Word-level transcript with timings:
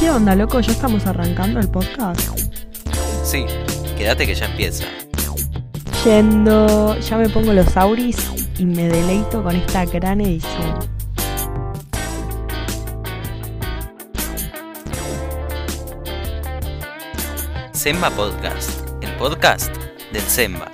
¿Qué 0.00 0.08
onda, 0.10 0.36
loco? 0.36 0.60
¿Ya 0.60 0.70
estamos 0.70 1.06
arrancando 1.06 1.58
el 1.58 1.68
podcast? 1.68 2.20
Sí, 3.24 3.44
quédate 3.96 4.26
que 4.26 4.34
ya 4.34 4.46
empieza. 4.46 4.84
Yendo, 6.04 6.96
ya 7.00 7.16
me 7.16 7.28
pongo 7.28 7.52
los 7.52 7.76
auris 7.76 8.16
y 8.58 8.64
me 8.64 8.88
deleito 8.88 9.42
con 9.42 9.56
esta 9.56 9.84
gran 9.86 10.20
edición. 10.20 10.78
Semba 17.72 18.10
Podcast, 18.10 18.88
el 19.02 19.10
podcast 19.16 19.74
del 20.12 20.22
Semba. 20.22 20.67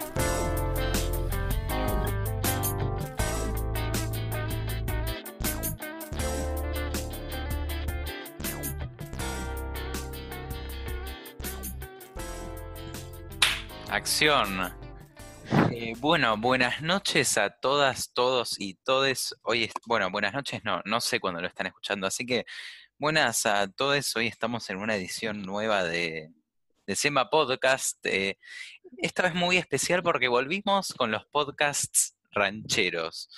Eh, 15.72 15.94
bueno, 15.98 16.36
buenas 16.36 16.80
noches 16.80 17.36
a 17.36 17.50
todas, 17.50 18.12
todos 18.12 18.60
y 18.60 18.74
todes. 18.74 19.34
Hoy, 19.42 19.64
es, 19.64 19.72
bueno, 19.86 20.08
buenas 20.08 20.32
noches, 20.32 20.62
no, 20.62 20.80
no 20.84 21.00
sé 21.00 21.18
cuándo 21.18 21.40
lo 21.40 21.48
están 21.48 21.66
escuchando, 21.66 22.06
así 22.06 22.24
que 22.24 22.44
buenas 22.96 23.44
a 23.44 23.66
todos. 23.66 24.14
Hoy 24.14 24.28
estamos 24.28 24.70
en 24.70 24.76
una 24.76 24.94
edición 24.94 25.42
nueva 25.42 25.82
de, 25.82 26.30
de 26.86 26.94
Semba 26.94 27.28
Podcast. 27.28 27.98
eh, 28.06 28.38
esta 28.98 29.24
vez 29.24 29.34
muy 29.34 29.56
especial 29.56 30.00
porque 30.04 30.28
volvimos 30.28 30.94
con 30.96 31.10
los 31.10 31.26
podcasts 31.26 32.16
rancheros. 32.30 33.28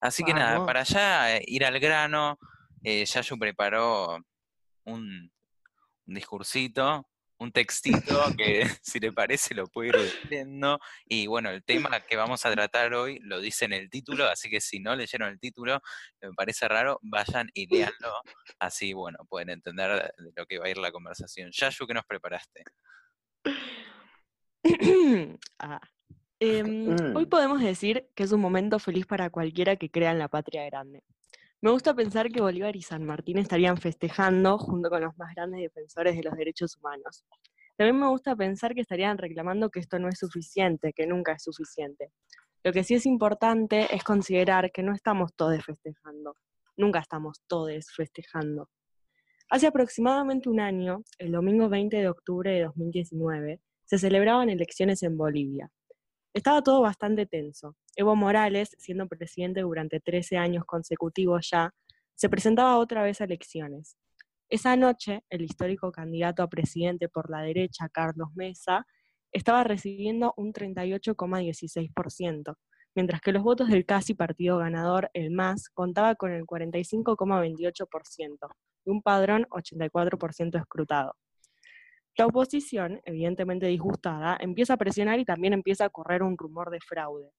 Así 0.00 0.24
que 0.24 0.34
nada, 0.34 0.54
Vamos. 0.54 0.66
para 0.66 0.80
allá 0.80 1.36
eh, 1.36 1.44
ir 1.46 1.64
al 1.64 1.78
grano, 1.78 2.36
eh, 2.82 3.04
Yayu 3.04 3.38
preparó 3.38 4.18
un, 4.86 5.30
un 6.06 6.14
discursito, 6.14 7.06
un 7.38 7.52
textito 7.52 8.24
que 8.36 8.62
si 8.82 8.98
le 9.00 9.12
parece 9.12 9.54
lo 9.54 9.66
puede 9.66 9.88
ir 9.88 9.96
leyendo. 10.24 10.78
Y 11.06 11.26
bueno, 11.26 11.50
el 11.50 11.64
tema 11.64 12.00
que 12.00 12.16
vamos 12.16 12.44
a 12.46 12.50
tratar 12.52 12.94
hoy 12.94 13.18
lo 13.20 13.40
dice 13.40 13.64
en 13.66 13.72
el 13.72 13.90
título, 13.90 14.26
así 14.26 14.48
que 14.50 14.60
si 14.60 14.80
no 14.80 14.94
leyeron 14.96 15.28
el 15.28 15.38
título, 15.40 15.80
me 16.20 16.32
parece 16.32 16.68
raro, 16.68 16.98
vayan 17.02 17.48
y 17.54 17.66
léanlo. 18.00 18.12
Así, 18.58 18.92
bueno, 18.92 19.18
pueden 19.28 19.50
entender 19.50 20.12
de 20.16 20.32
lo 20.34 20.46
que 20.46 20.58
va 20.58 20.66
a 20.66 20.70
ir 20.70 20.78
la 20.78 20.92
conversación. 20.92 21.50
Yayu, 21.52 21.86
¿qué 21.86 21.94
nos 21.94 22.04
preparaste? 22.04 22.64
Ah. 25.58 25.80
Em, 26.38 26.86
Mm. 26.96 27.16
Hoy 27.16 27.26
podemos 27.26 27.60
decir 27.62 28.08
que 28.14 28.22
es 28.22 28.32
un 28.32 28.40
momento 28.40 28.78
feliz 28.78 29.06
para 29.06 29.30
cualquiera 29.30 29.76
que 29.76 29.90
crea 29.90 30.12
en 30.12 30.18
la 30.18 30.28
patria 30.28 30.64
grande. 30.66 31.02
Me 31.62 31.70
gusta 31.70 31.94
pensar 31.94 32.30
que 32.30 32.42
Bolívar 32.42 32.76
y 32.76 32.82
San 32.82 33.04
Martín 33.04 33.38
estarían 33.38 33.78
festejando 33.78 34.58
junto 34.58 34.90
con 34.90 35.00
los 35.00 35.16
más 35.16 35.34
grandes 35.34 35.62
defensores 35.62 36.14
de 36.14 36.22
los 36.22 36.36
derechos 36.36 36.76
humanos. 36.76 37.24
También 37.76 37.98
me 37.98 38.08
gusta 38.08 38.36
pensar 38.36 38.74
que 38.74 38.82
estarían 38.82 39.16
reclamando 39.16 39.70
que 39.70 39.80
esto 39.80 39.98
no 39.98 40.08
es 40.08 40.18
suficiente, 40.18 40.92
que 40.92 41.06
nunca 41.06 41.32
es 41.32 41.42
suficiente. 41.42 42.10
Lo 42.62 42.72
que 42.72 42.84
sí 42.84 42.94
es 42.94 43.06
importante 43.06 43.94
es 43.94 44.04
considerar 44.04 44.70
que 44.70 44.82
no 44.82 44.92
estamos 44.92 45.34
todos 45.34 45.64
festejando. 45.64 46.36
Nunca 46.76 46.98
estamos 46.98 47.42
todos 47.46 47.86
festejando. 47.90 48.68
Hace 49.48 49.66
aproximadamente 49.66 50.50
un 50.50 50.60
año, 50.60 51.04
el 51.18 51.32
domingo 51.32 51.70
20 51.70 51.96
de 51.96 52.08
octubre 52.08 52.50
de 52.50 52.64
2019, 52.64 53.60
se 53.84 53.98
celebraban 53.98 54.50
elecciones 54.50 55.02
en 55.02 55.16
Bolivia. 55.16 55.70
Estaba 56.36 56.60
todo 56.60 56.82
bastante 56.82 57.24
tenso. 57.24 57.76
Evo 57.96 58.14
Morales, 58.14 58.76
siendo 58.78 59.08
presidente 59.08 59.62
durante 59.62 60.00
13 60.00 60.36
años 60.36 60.66
consecutivos 60.66 61.48
ya, 61.50 61.72
se 62.14 62.28
presentaba 62.28 62.76
otra 62.76 63.02
vez 63.02 63.22
a 63.22 63.24
elecciones. 63.24 63.96
Esa 64.50 64.76
noche, 64.76 65.24
el 65.30 65.40
histórico 65.40 65.90
candidato 65.90 66.42
a 66.42 66.50
presidente 66.50 67.08
por 67.08 67.30
la 67.30 67.40
derecha, 67.40 67.88
Carlos 67.88 68.28
Mesa, 68.34 68.86
estaba 69.32 69.64
recibiendo 69.64 70.34
un 70.36 70.52
38,16%, 70.52 72.54
mientras 72.94 73.22
que 73.22 73.32
los 73.32 73.42
votos 73.42 73.68
del 73.68 73.86
casi 73.86 74.12
partido 74.12 74.58
ganador, 74.58 75.08
el 75.14 75.30
MAS, 75.30 75.70
contaba 75.70 76.16
con 76.16 76.32
el 76.32 76.44
45,28% 76.44 78.48
y 78.84 78.90
un 78.90 79.00
padrón 79.00 79.46
84% 79.48 80.58
escrutado. 80.58 81.14
La 82.16 82.26
oposición, 82.26 83.00
evidentemente 83.04 83.66
disgustada, 83.66 84.38
empieza 84.40 84.74
a 84.74 84.78
presionar 84.78 85.18
y 85.20 85.24
también 85.24 85.52
empieza 85.52 85.84
a 85.84 85.90
correr 85.90 86.22
un 86.22 86.38
rumor 86.38 86.70
de 86.70 86.80
fraude. 86.80 87.30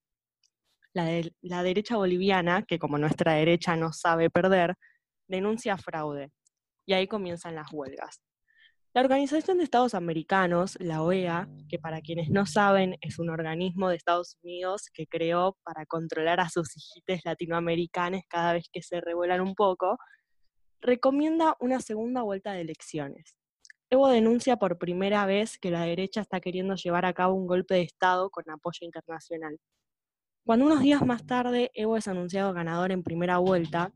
La, 0.94 1.06
de- 1.06 1.34
la 1.42 1.64
derecha 1.64 1.98
boliviana, 1.98 2.64
que 2.64 2.78
como 2.80 2.98
nuestra 2.98 3.34
derecha 3.34 3.76
no 3.76 3.92
sabe 3.92 4.30
perder, 4.30 4.76
denuncia 5.28 5.78
fraude. 5.78 6.32
Y 6.86 6.94
ahí 6.94 7.08
comienzan 7.08 7.56
las 7.56 7.72
huelgas. 7.74 8.22
La 8.94 9.02
Organización 9.02 9.58
de 9.58 9.64
Estados 9.64 9.94
Americanos, 9.94 10.76
la 10.80 11.04
OEA, 11.04 11.48
que 11.70 11.78
para 11.78 12.02
quienes 12.02 12.30
no 12.30 12.46
saben 12.48 12.98
es 13.02 13.20
un 13.20 13.30
organismo 13.30 13.90
de 13.90 13.96
Estados 13.96 14.38
Unidos 14.42 14.90
que 14.94 15.06
creó 15.06 15.58
para 15.64 15.86
controlar 15.86 16.40
a 16.40 16.50
sus 16.50 16.76
hijites 16.76 17.22
latinoamericanos 17.26 18.22
cada 18.28 18.54
vez 18.54 18.66
que 18.72 18.82
se 18.82 19.00
revuelan 19.02 19.42
un 19.42 19.54
poco, 19.54 19.98
recomienda 20.82 21.56
una 21.60 21.80
segunda 21.80 22.24
vuelta 22.24 22.54
de 22.54 22.62
elecciones. 22.62 23.37
Evo 23.90 24.09
denuncia 24.09 24.58
por 24.58 24.78
primera 24.78 25.25
vez 25.25 25.58
que 25.58 25.72
la 25.72 25.84
derecha 25.84 26.20
está 26.20 26.42
queriendo 26.42 26.75
llevar 26.75 27.06
a 27.06 27.14
cabo 27.14 27.36
un 27.36 27.48
golpe 27.48 27.75
de 27.75 27.84
Estado 27.84 28.30
con 28.30 28.44
apoyo 28.50 28.80
internacional. 28.81 29.58
Cuando 30.46 30.66
unos 30.66 30.81
días 30.81 31.06
más 31.06 31.25
tarde 31.25 31.72
Evo 31.74 31.96
es 31.96 32.08
anunciado 32.09 32.52
ganador 32.53 32.92
en 32.92 33.02
primera 33.02 33.38
vuelta, 33.38 33.94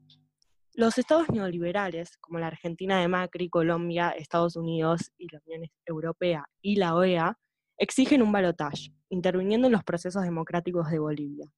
los 0.73 0.97
estados 0.97 1.29
neoliberales, 1.29 2.17
como 2.19 2.39
la 2.39 2.47
Argentina 2.47 3.01
de 3.01 3.09
Macri, 3.09 3.49
Colombia, 3.49 4.11
Estados 4.11 4.55
Unidos 4.55 5.11
y 5.17 5.27
la 5.29 5.41
Unión 5.45 5.69
Europea 5.85 6.45
y 6.61 6.77
la 6.77 6.95
OEA, 6.95 7.37
exigen 7.77 8.21
un 8.21 8.31
balotaje, 8.31 8.93
interviniendo 9.09 9.67
en 9.67 9.73
los 9.73 9.83
procesos 9.83 10.23
democráticos 10.23 10.89
de 10.89 10.99
Bolivia. 10.99 11.51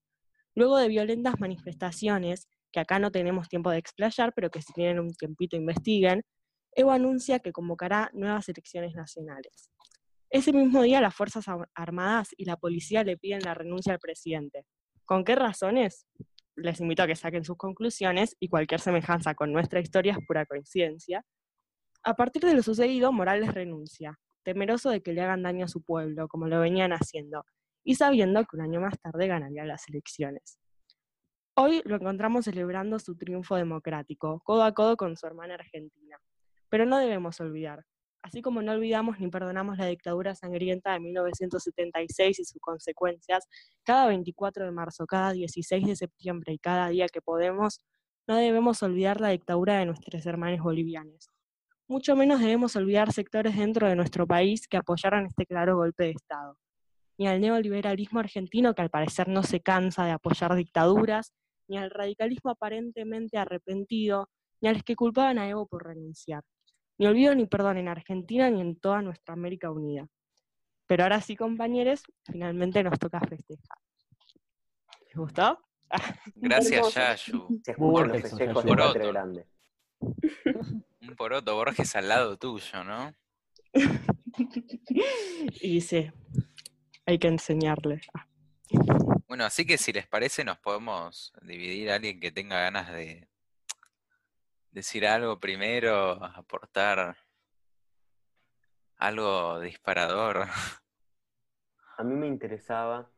Luego 0.55 0.77
de 0.77 0.87
violentas 0.87 1.39
manifestaciones, 1.39 2.47
que 2.71 2.79
acá 2.79 2.97
no 2.97 3.11
tenemos 3.11 3.47
tiempo 3.47 3.69
de 3.69 3.77
explayar, 3.77 4.33
pero 4.33 4.49
que 4.49 4.63
si 4.63 4.73
tienen 4.73 4.99
un 4.99 5.13
tiempito 5.13 5.55
investiguen, 5.55 6.23
Evo 6.75 6.91
anuncia 6.91 7.39
que 7.39 7.51
convocará 7.51 8.09
nuevas 8.13 8.49
elecciones 8.49 8.95
nacionales. 8.95 9.71
Ese 10.29 10.51
mismo 10.51 10.81
día 10.81 11.01
las 11.01 11.15
Fuerzas 11.15 11.47
Ar- 11.47 11.69
Armadas 11.75 12.29
y 12.37 12.45
la 12.45 12.57
policía 12.57 13.03
le 13.03 13.17
piden 13.17 13.41
la 13.43 13.53
renuncia 13.53 13.93
al 13.93 13.99
presidente. 13.99 14.65
¿Con 15.05 15.23
qué 15.23 15.35
razones? 15.35 16.07
Les 16.55 16.79
invito 16.79 17.03
a 17.03 17.07
que 17.07 17.15
saquen 17.15 17.43
sus 17.43 17.57
conclusiones 17.57 18.35
y 18.39 18.47
cualquier 18.47 18.79
semejanza 18.79 19.35
con 19.35 19.51
nuestra 19.51 19.79
historia 19.79 20.13
es 20.13 20.25
pura 20.25 20.45
coincidencia. 20.45 21.23
A 22.03 22.15
partir 22.15 22.43
de 22.43 22.55
lo 22.55 22.63
sucedido, 22.63 23.11
Morales 23.11 23.53
renuncia, 23.53 24.19
temeroso 24.43 24.89
de 24.89 25.01
que 25.01 25.13
le 25.13 25.21
hagan 25.21 25.43
daño 25.43 25.65
a 25.65 25.67
su 25.69 25.83
pueblo, 25.83 26.27
como 26.27 26.47
lo 26.47 26.59
venían 26.59 26.91
haciendo, 26.91 27.45
y 27.83 27.95
sabiendo 27.95 28.43
que 28.45 28.55
un 28.55 28.61
año 28.61 28.81
más 28.81 28.99
tarde 28.99 29.27
ganaría 29.27 29.65
las 29.65 29.87
elecciones. 29.87 30.59
Hoy 31.55 31.81
lo 31.85 31.95
encontramos 31.97 32.45
celebrando 32.45 32.97
su 32.97 33.15
triunfo 33.15 33.55
democrático, 33.55 34.41
codo 34.43 34.63
a 34.63 34.73
codo 34.73 34.97
con 34.97 35.15
su 35.15 35.27
hermana 35.27 35.53
argentina. 35.55 36.17
Pero 36.73 36.87
no 36.87 36.97
debemos 36.97 37.39
olvidar, 37.39 37.85
así 38.23 38.41
como 38.41 38.63
no 38.63 38.71
olvidamos 38.71 39.19
ni 39.19 39.27
perdonamos 39.27 39.77
la 39.77 39.85
dictadura 39.85 40.33
sangrienta 40.33 40.93
de 40.93 41.01
1976 41.01 42.39
y 42.39 42.45
sus 42.45 42.59
consecuencias, 42.59 43.47
cada 43.83 44.07
24 44.07 44.65
de 44.65 44.71
marzo, 44.71 45.05
cada 45.05 45.33
16 45.33 45.85
de 45.85 45.95
septiembre 45.95 46.51
y 46.51 46.57
cada 46.57 46.87
día 46.87 47.05
que 47.09 47.21
podemos, 47.21 47.79
no 48.25 48.37
debemos 48.37 48.81
olvidar 48.81 49.21
la 49.21 49.29
dictadura 49.29 49.77
de 49.77 49.85
nuestros 49.85 50.25
hermanos 50.25 50.61
bolivianos. 50.61 51.29
Mucho 51.87 52.15
menos 52.15 52.39
debemos 52.39 52.75
olvidar 52.75 53.13
sectores 53.13 53.55
dentro 53.55 53.87
de 53.87 53.95
nuestro 53.95 54.25
país 54.25 54.67
que 54.67 54.77
apoyaron 54.77 55.27
este 55.27 55.45
claro 55.45 55.75
golpe 55.77 56.05
de 56.05 56.09
Estado. 56.09 56.57
Ni 57.19 57.27
al 57.27 57.39
neoliberalismo 57.39 58.19
argentino, 58.19 58.73
que 58.73 58.81
al 58.81 58.89
parecer 58.89 59.27
no 59.27 59.43
se 59.43 59.59
cansa 59.59 60.05
de 60.05 60.11
apoyar 60.13 60.55
dictaduras, 60.55 61.33
ni 61.67 61.77
al 61.77 61.91
radicalismo 61.91 62.49
aparentemente 62.49 63.37
arrepentido, 63.37 64.27
ni 64.59 64.69
a 64.69 64.73
los 64.73 64.81
que 64.81 64.95
culpaban 64.95 65.37
a 65.37 65.47
Evo 65.47 65.67
por 65.67 65.85
renunciar. 65.85 66.43
Ni 66.97 67.07
olvido 67.07 67.33
ni 67.35 67.45
perdón 67.45 67.77
en 67.77 67.87
Argentina 67.87 68.49
ni 68.49 68.61
en 68.61 68.79
toda 68.79 69.01
nuestra 69.01 69.33
América 69.33 69.71
Unida. 69.71 70.07
Pero 70.87 71.03
ahora 71.03 71.21
sí, 71.21 71.35
compañeros, 71.35 72.03
finalmente 72.25 72.83
nos 72.83 72.99
toca 72.99 73.19
festejar. 73.21 73.77
¿Les 75.07 75.15
gustó? 75.15 75.59
Gracias. 76.35 76.93
Yayu. 76.93 77.61
Se 77.63 77.75
buen 77.75 78.07
los 78.09 78.17
texto, 78.17 78.37
festejos 78.37 78.63
de 78.63 78.69
Yayu. 78.69 78.77
Patria 78.77 78.93
Poroto. 78.93 79.11
Grande. 79.11 79.47
Un 81.01 81.15
poroto 81.15 81.55
Borges 81.55 81.95
al 81.95 82.07
lado 82.07 82.37
tuyo, 82.37 82.83
¿no? 82.83 83.13
y 85.61 85.81
sí, 85.81 86.11
hay 87.05 87.19
que 87.19 87.27
enseñarle. 87.27 88.01
Bueno, 89.27 89.45
así 89.45 89.65
que 89.65 89.77
si 89.77 89.91
les 89.91 90.07
parece, 90.07 90.43
nos 90.43 90.57
podemos 90.59 91.33
dividir 91.41 91.91
a 91.91 91.95
alguien 91.95 92.19
que 92.19 92.31
tenga 92.31 92.59
ganas 92.59 92.91
de 92.91 93.27
decir 94.73 95.07
algo 95.07 95.39
primero, 95.39 96.21
aportar 96.23 97.15
algo 98.97 99.59
disparador. 99.61 100.47
A 101.97 102.03
mí 102.03 102.15
me 102.15 102.27
interesaba, 102.27 103.09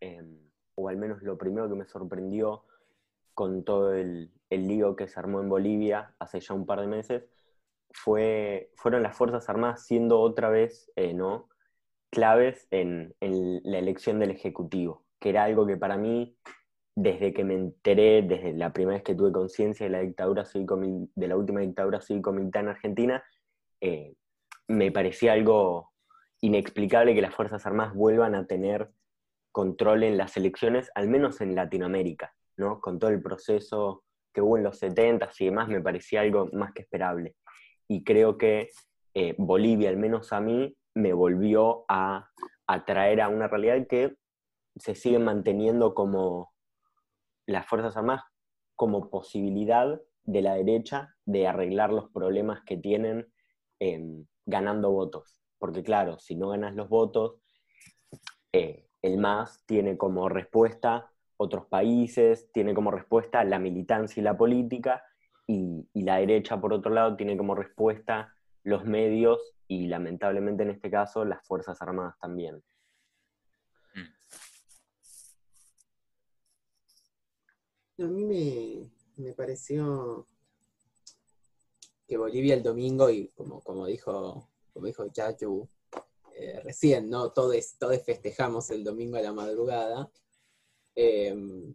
em, 0.00 0.38
o 0.76 0.88
al 0.88 0.96
menos 0.96 1.22
lo 1.22 1.36
primero 1.36 1.68
que 1.68 1.74
me 1.74 1.84
sorprendió 1.84 2.64
con 3.34 3.64
todo 3.64 3.92
el, 3.92 4.32
el 4.48 4.68
lío 4.68 4.96
que 4.96 5.08
se 5.08 5.18
armó 5.18 5.40
en 5.40 5.48
Bolivia 5.48 6.14
hace 6.18 6.40
ya 6.40 6.54
un 6.54 6.64
par 6.64 6.80
de 6.80 6.86
meses, 6.86 7.24
fue, 7.92 8.70
fueron 8.76 9.02
las 9.02 9.16
Fuerzas 9.16 9.48
Armadas 9.48 9.84
siendo 9.84 10.20
otra 10.20 10.48
vez, 10.48 10.92
eh, 10.94 11.12
¿no? 11.12 11.50
claves 12.10 12.66
en, 12.70 13.14
la 13.20 13.78
elección 13.78 14.18
del 14.18 14.30
Ejecutivo, 14.32 15.04
que 15.20 15.30
era 15.30 15.44
algo 15.44 15.66
que 15.66 15.76
para 15.76 15.96
mí, 15.96 16.36
desde 17.02 17.32
que 17.32 17.44
me 17.44 17.54
enteré, 17.54 18.22
desde 18.22 18.52
la 18.52 18.72
primera 18.72 18.96
vez 18.96 19.04
que 19.04 19.14
tuve 19.14 19.32
conciencia 19.32 19.86
de 19.86 19.90
la 19.90 20.00
dictadura 20.00 20.44
de 20.52 21.28
la 21.28 21.36
última 21.36 21.60
dictadura 21.60 22.00
cívico-militar 22.00 22.64
en 22.64 22.68
Argentina, 22.68 23.24
eh, 23.80 24.14
me 24.68 24.92
parecía 24.92 25.32
algo 25.32 25.92
inexplicable 26.42 27.14
que 27.14 27.22
las 27.22 27.34
Fuerzas 27.34 27.64
Armadas 27.64 27.94
vuelvan 27.94 28.34
a 28.34 28.46
tener 28.46 28.90
control 29.50 30.02
en 30.04 30.18
las 30.18 30.36
elecciones, 30.36 30.90
al 30.94 31.08
menos 31.08 31.40
en 31.40 31.54
Latinoamérica, 31.54 32.34
¿no? 32.56 32.80
Con 32.80 32.98
todo 32.98 33.10
el 33.10 33.22
proceso 33.22 34.04
que 34.32 34.42
hubo 34.42 34.58
en 34.58 34.64
los 34.64 34.78
70 34.78 35.30
y 35.38 35.44
demás, 35.46 35.68
me 35.68 35.80
parecía 35.80 36.20
algo 36.20 36.48
más 36.52 36.72
que 36.72 36.82
esperable. 36.82 37.34
Y 37.88 38.04
creo 38.04 38.36
que 38.36 38.68
eh, 39.14 39.34
Bolivia, 39.38 39.88
al 39.88 39.96
menos 39.96 40.32
a 40.32 40.40
mí, 40.40 40.76
me 40.94 41.12
volvió 41.14 41.84
a 41.88 42.28
atraer 42.66 43.22
a 43.22 43.28
una 43.28 43.48
realidad 43.48 43.86
que 43.88 44.14
se 44.76 44.94
sigue 44.94 45.18
manteniendo 45.18 45.94
como 45.94 46.52
las 47.50 47.66
Fuerzas 47.66 47.96
Armadas 47.96 48.24
como 48.76 49.10
posibilidad 49.10 50.00
de 50.24 50.42
la 50.42 50.54
derecha 50.54 51.14
de 51.24 51.46
arreglar 51.46 51.92
los 51.92 52.10
problemas 52.10 52.62
que 52.64 52.76
tienen 52.76 53.26
em, 53.78 54.26
ganando 54.46 54.90
votos. 54.90 55.42
Porque 55.58 55.82
claro, 55.82 56.18
si 56.18 56.36
no 56.36 56.48
ganas 56.48 56.74
los 56.74 56.88
votos, 56.88 57.36
eh, 58.52 58.86
el 59.02 59.18
MAS 59.18 59.62
tiene 59.66 59.96
como 59.96 60.28
respuesta 60.28 61.10
otros 61.36 61.66
países, 61.66 62.50
tiene 62.52 62.74
como 62.74 62.90
respuesta 62.90 63.44
la 63.44 63.58
militancia 63.58 64.20
y 64.20 64.24
la 64.24 64.36
política, 64.36 65.02
y, 65.46 65.88
y 65.92 66.02
la 66.02 66.16
derecha, 66.16 66.60
por 66.60 66.72
otro 66.72 66.92
lado, 66.92 67.16
tiene 67.16 67.36
como 67.36 67.54
respuesta 67.54 68.34
los 68.62 68.84
medios 68.84 69.54
y 69.66 69.88
lamentablemente 69.88 70.62
en 70.62 70.70
este 70.70 70.90
caso 70.90 71.24
las 71.24 71.46
Fuerzas 71.46 71.80
Armadas 71.80 72.18
también. 72.20 72.62
A 78.00 78.04
mí 78.04 78.90
me, 79.16 79.32
pareció 79.34 80.26
que 82.06 82.16
Bolivia 82.16 82.54
el 82.54 82.62
domingo, 82.62 83.10
y 83.10 83.28
como, 83.28 83.60
como 83.60 83.86
dijo, 83.86 84.48
como 84.72 84.86
dijo 84.86 85.08
Chachu 85.08 85.68
eh, 86.34 86.60
recién, 86.64 87.10
¿no? 87.10 87.30
Todos, 87.32 87.74
todos 87.78 88.02
festejamos 88.02 88.70
el 88.70 88.82
domingo 88.82 89.18
a 89.18 89.22
la 89.22 89.32
madrugada. 89.32 90.10
Em, 90.94 91.74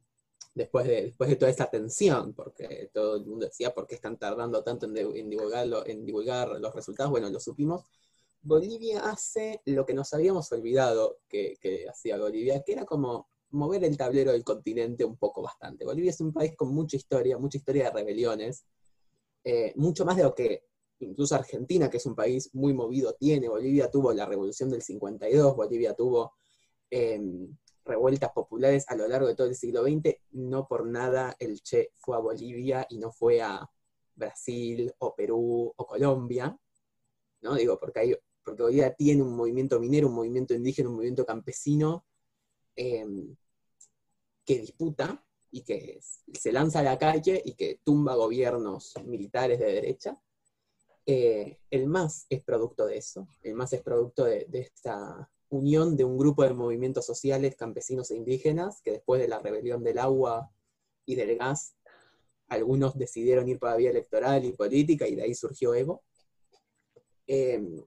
después 0.55 0.87
de, 0.87 1.03
después 1.03 1.29
de 1.29 1.35
toda 1.35 1.51
esa 1.51 1.69
tensión, 1.69 2.33
porque 2.33 2.89
todo 2.93 3.17
el 3.17 3.25
mundo 3.25 3.45
decía, 3.45 3.73
¿por 3.73 3.85
qué 3.85 3.95
están 3.95 4.17
tardando 4.17 4.63
tanto 4.63 4.87
en, 4.87 4.97
en, 4.97 5.15
en 5.15 6.05
divulgar 6.05 6.47
los 6.59 6.73
resultados? 6.73 7.11
Bueno, 7.11 7.29
lo 7.29 7.39
supimos. 7.39 7.83
Bolivia 8.41 9.01
hace 9.09 9.61
lo 9.65 9.85
que 9.85 9.93
nos 9.93 10.13
habíamos 10.13 10.51
olvidado 10.51 11.19
que, 11.27 11.57
hacía 11.89 12.17
Bolivia, 12.17 12.63
que 12.63 12.73
era 12.73 12.85
como 12.85 13.27
mover 13.51 13.83
el 13.83 13.97
tablero 13.97 14.31
del 14.31 14.43
continente 14.43 15.05
un 15.05 15.17
poco 15.17 15.41
bastante. 15.41 15.85
Bolivia 15.85 16.11
es 16.11 16.21
un 16.21 16.33
país 16.33 16.55
con 16.55 16.73
mucha 16.73 16.97
historia, 16.97 17.37
mucha 17.37 17.57
historia 17.57 17.85
de 17.85 17.91
rebeliones, 17.91 18.65
eh, 19.43 19.73
mucho 19.75 20.05
más 20.05 20.17
de 20.17 20.23
lo 20.23 20.33
que 20.33 20.63
incluso 20.99 21.35
Argentina, 21.35 21.89
que 21.89 21.97
es 21.97 22.05
un 22.05 22.15
país 22.15 22.49
muy 22.53 22.73
movido, 22.73 23.13
tiene. 23.13 23.49
Bolivia 23.49 23.89
tuvo 23.89 24.13
la 24.13 24.25
revolución 24.25 24.69
del 24.69 24.81
52, 24.81 25.55
Bolivia 25.55 25.93
tuvo 25.93 26.33
em, 26.89 27.55
revueltas 27.83 28.31
populares 28.31 28.85
a 28.87 28.95
lo 28.95 29.07
largo 29.07 29.27
de 29.27 29.35
todo 29.35 29.47
el 29.47 29.55
siglo 29.55 29.83
XX, 29.83 30.15
no 30.31 30.67
por 30.67 30.87
nada 30.87 31.35
el 31.39 31.61
Che 31.61 31.91
fue 31.95 32.15
a 32.15 32.19
Bolivia 32.19 32.85
y 32.89 32.97
no 32.97 33.11
fue 33.11 33.41
a 33.41 33.69
Brasil 34.15 34.93
o 34.99 35.13
Perú 35.13 35.73
o 35.75 35.85
Colombia, 35.85 36.57
¿no? 37.41 37.55
Digo, 37.55 37.77
porque, 37.79 37.99
hay, 37.99 38.15
porque 38.43 38.63
Bolivia 38.63 38.93
tiene 38.93 39.21
un 39.21 39.35
movimiento 39.35 39.79
minero, 39.79 40.07
un 40.07 40.15
movimiento 40.15 40.53
indígena, 40.53 40.89
un 40.89 40.95
movimiento 40.95 41.25
campesino 41.25 42.05
em, 42.75 43.35
que 44.45 44.59
disputa 44.59 45.23
y 45.51 45.61
que 45.61 45.99
se 46.01 46.51
lanza 46.51 46.79
a 46.79 46.83
la 46.83 46.97
calle 46.97 47.41
y 47.43 47.53
que 47.53 47.79
tumba 47.83 48.15
gobiernos 48.15 48.93
militares 49.05 49.59
de 49.59 49.65
derecha. 49.65 50.21
Eh, 51.05 51.59
el 51.69 51.87
MAS 51.87 52.25
es 52.29 52.43
producto 52.43 52.85
de 52.85 52.97
eso, 52.97 53.27
el 53.41 53.53
MAS 53.53 53.73
es 53.73 53.81
producto 53.81 54.25
de 54.25 54.47
esta 54.51 55.29
unión 55.49 55.95
de 55.95 56.03
un 56.03 56.17
grupo 56.17 56.43
de 56.43 56.53
movimientos 56.53 57.05
sociales 57.05 57.55
campesinos 57.55 58.11
e 58.11 58.15
indígenas 58.15 58.81
que 58.81 58.91
después 58.91 59.21
de 59.21 59.27
la 59.27 59.39
rebelión 59.39 59.83
del 59.83 59.99
agua 59.99 60.51
y 61.05 61.15
del 61.15 61.37
gas, 61.37 61.75
algunos 62.47 62.97
decidieron 62.97 63.47
ir 63.47 63.59
por 63.59 63.69
la 63.69 63.77
vía 63.77 63.89
electoral 63.89 64.45
y 64.45 64.53
política 64.53 65.07
y 65.07 65.15
de 65.15 65.23
ahí 65.23 65.35
surgió 65.35 65.73
Evo. 65.73 66.03
Em, 67.27 67.83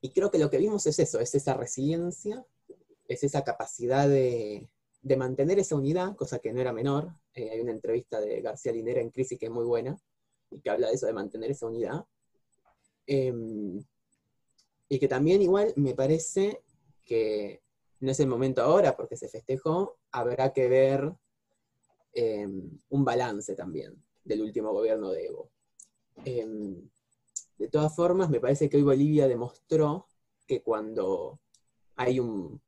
y 0.00 0.12
creo 0.12 0.30
que 0.30 0.38
lo 0.38 0.50
que 0.50 0.58
vimos 0.58 0.86
es 0.86 0.98
eso, 0.98 1.20
es 1.20 1.34
esa 1.34 1.54
resiliencia, 1.54 2.44
es 3.08 3.24
esa 3.24 3.42
capacidad 3.42 4.08
de, 4.08 4.68
mantener 5.16 5.58
esa 5.58 5.74
unidad, 5.74 6.14
cosa 6.16 6.38
que 6.38 6.52
no 6.52 6.60
era 6.60 6.72
menor. 6.72 7.10
Eh, 7.34 7.50
hay 7.50 7.60
una 7.60 7.72
entrevista 7.72 8.20
de 8.20 8.42
García 8.42 8.72
Linera 8.72 9.00
en 9.00 9.10
Crisis 9.10 9.38
que 9.38 9.46
es 9.46 9.52
muy 9.52 9.64
buena 9.64 9.98
y 10.50 10.60
que 10.60 10.68
habla 10.68 10.88
de 10.88 10.94
eso, 10.94 11.06
de 11.06 11.14
mantener 11.14 11.50
esa 11.50 11.66
unidad. 11.66 12.04
Em, 13.06 13.82
y 14.90 14.98
que 14.98 15.08
también 15.08 15.40
igual 15.40 15.72
me 15.76 15.94
parece 15.94 16.62
que 17.04 17.62
no 18.00 18.10
es 18.10 18.20
el 18.20 18.26
momento 18.28 18.62
ahora 18.62 18.96
porque 18.96 19.16
se 19.16 19.28
festejó, 19.28 19.98
habrá 20.12 20.52
que 20.52 20.68
ver 20.68 21.12
em, 22.12 22.78
un 22.90 23.04
balance 23.04 23.54
también 23.54 24.02
del 24.24 24.42
último 24.42 24.72
gobierno 24.72 25.10
de 25.10 25.26
Evo. 25.26 25.50
Em, 26.24 26.88
de 27.56 27.68
todas 27.68 27.94
formas, 27.96 28.28
me 28.28 28.40
parece 28.40 28.68
que 28.68 28.76
hoy 28.76 28.82
Bolivia 28.82 29.26
demostró 29.26 30.06
que 30.46 30.62
cuando 30.62 31.40
hay 31.96 32.20
un 32.20 32.60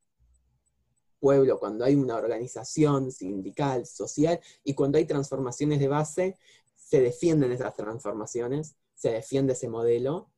pueblo, 1.21 1.59
cuando 1.59 1.85
hay 1.85 1.95
una 1.95 2.17
organización 2.17 3.13
sindical, 3.13 3.87
social, 3.87 4.41
y 4.65 4.75
cuando 4.75 4.99
hay 4.99 5.05
transformaciones 5.05 5.79
de 5.79 5.89
base, 5.89 6.37
se 6.75 7.01
defienden 7.01 7.53
esas 7.53 7.75
transformaciones, 7.75 8.75
se 8.95 9.13
defiende 9.13 9.53
ese 9.53 9.69
modelo. 9.69 10.31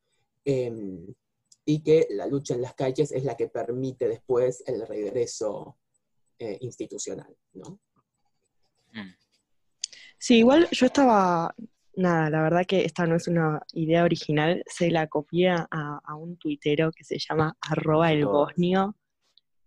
Em, 0.45 1.07
y 1.65 1.81
que 1.81 2.07
la 2.09 2.27
lucha 2.27 2.53
en 2.53 2.61
las 2.61 2.73
calles 2.73 3.11
es 3.11 3.23
la 3.23 3.37
que 3.37 3.47
permite 3.47 4.07
después 4.07 4.63
el 4.67 4.85
regreso 4.85 5.77
eh, 6.37 6.57
institucional, 6.61 7.33
¿no? 7.53 7.79
Mm. 8.91 9.13
Sí, 10.17 10.37
igual 10.37 10.67
yo 10.71 10.85
estaba, 10.85 11.53
nada, 11.95 12.29
la 12.29 12.41
verdad 12.41 12.65
que 12.65 12.85
esta 12.85 13.05
no 13.05 13.15
es 13.15 13.27
una 13.27 13.61
idea 13.73 14.03
original, 14.03 14.63
se 14.67 14.89
la 14.89 15.07
copié 15.07 15.49
a, 15.49 16.15
un 16.15 16.37
tuitero 16.37 16.91
que 16.91 17.03
se 17.03 17.17
llama 17.17 17.57
arroba 17.61 18.11
el 18.11 18.25
bosnio, 18.25 18.95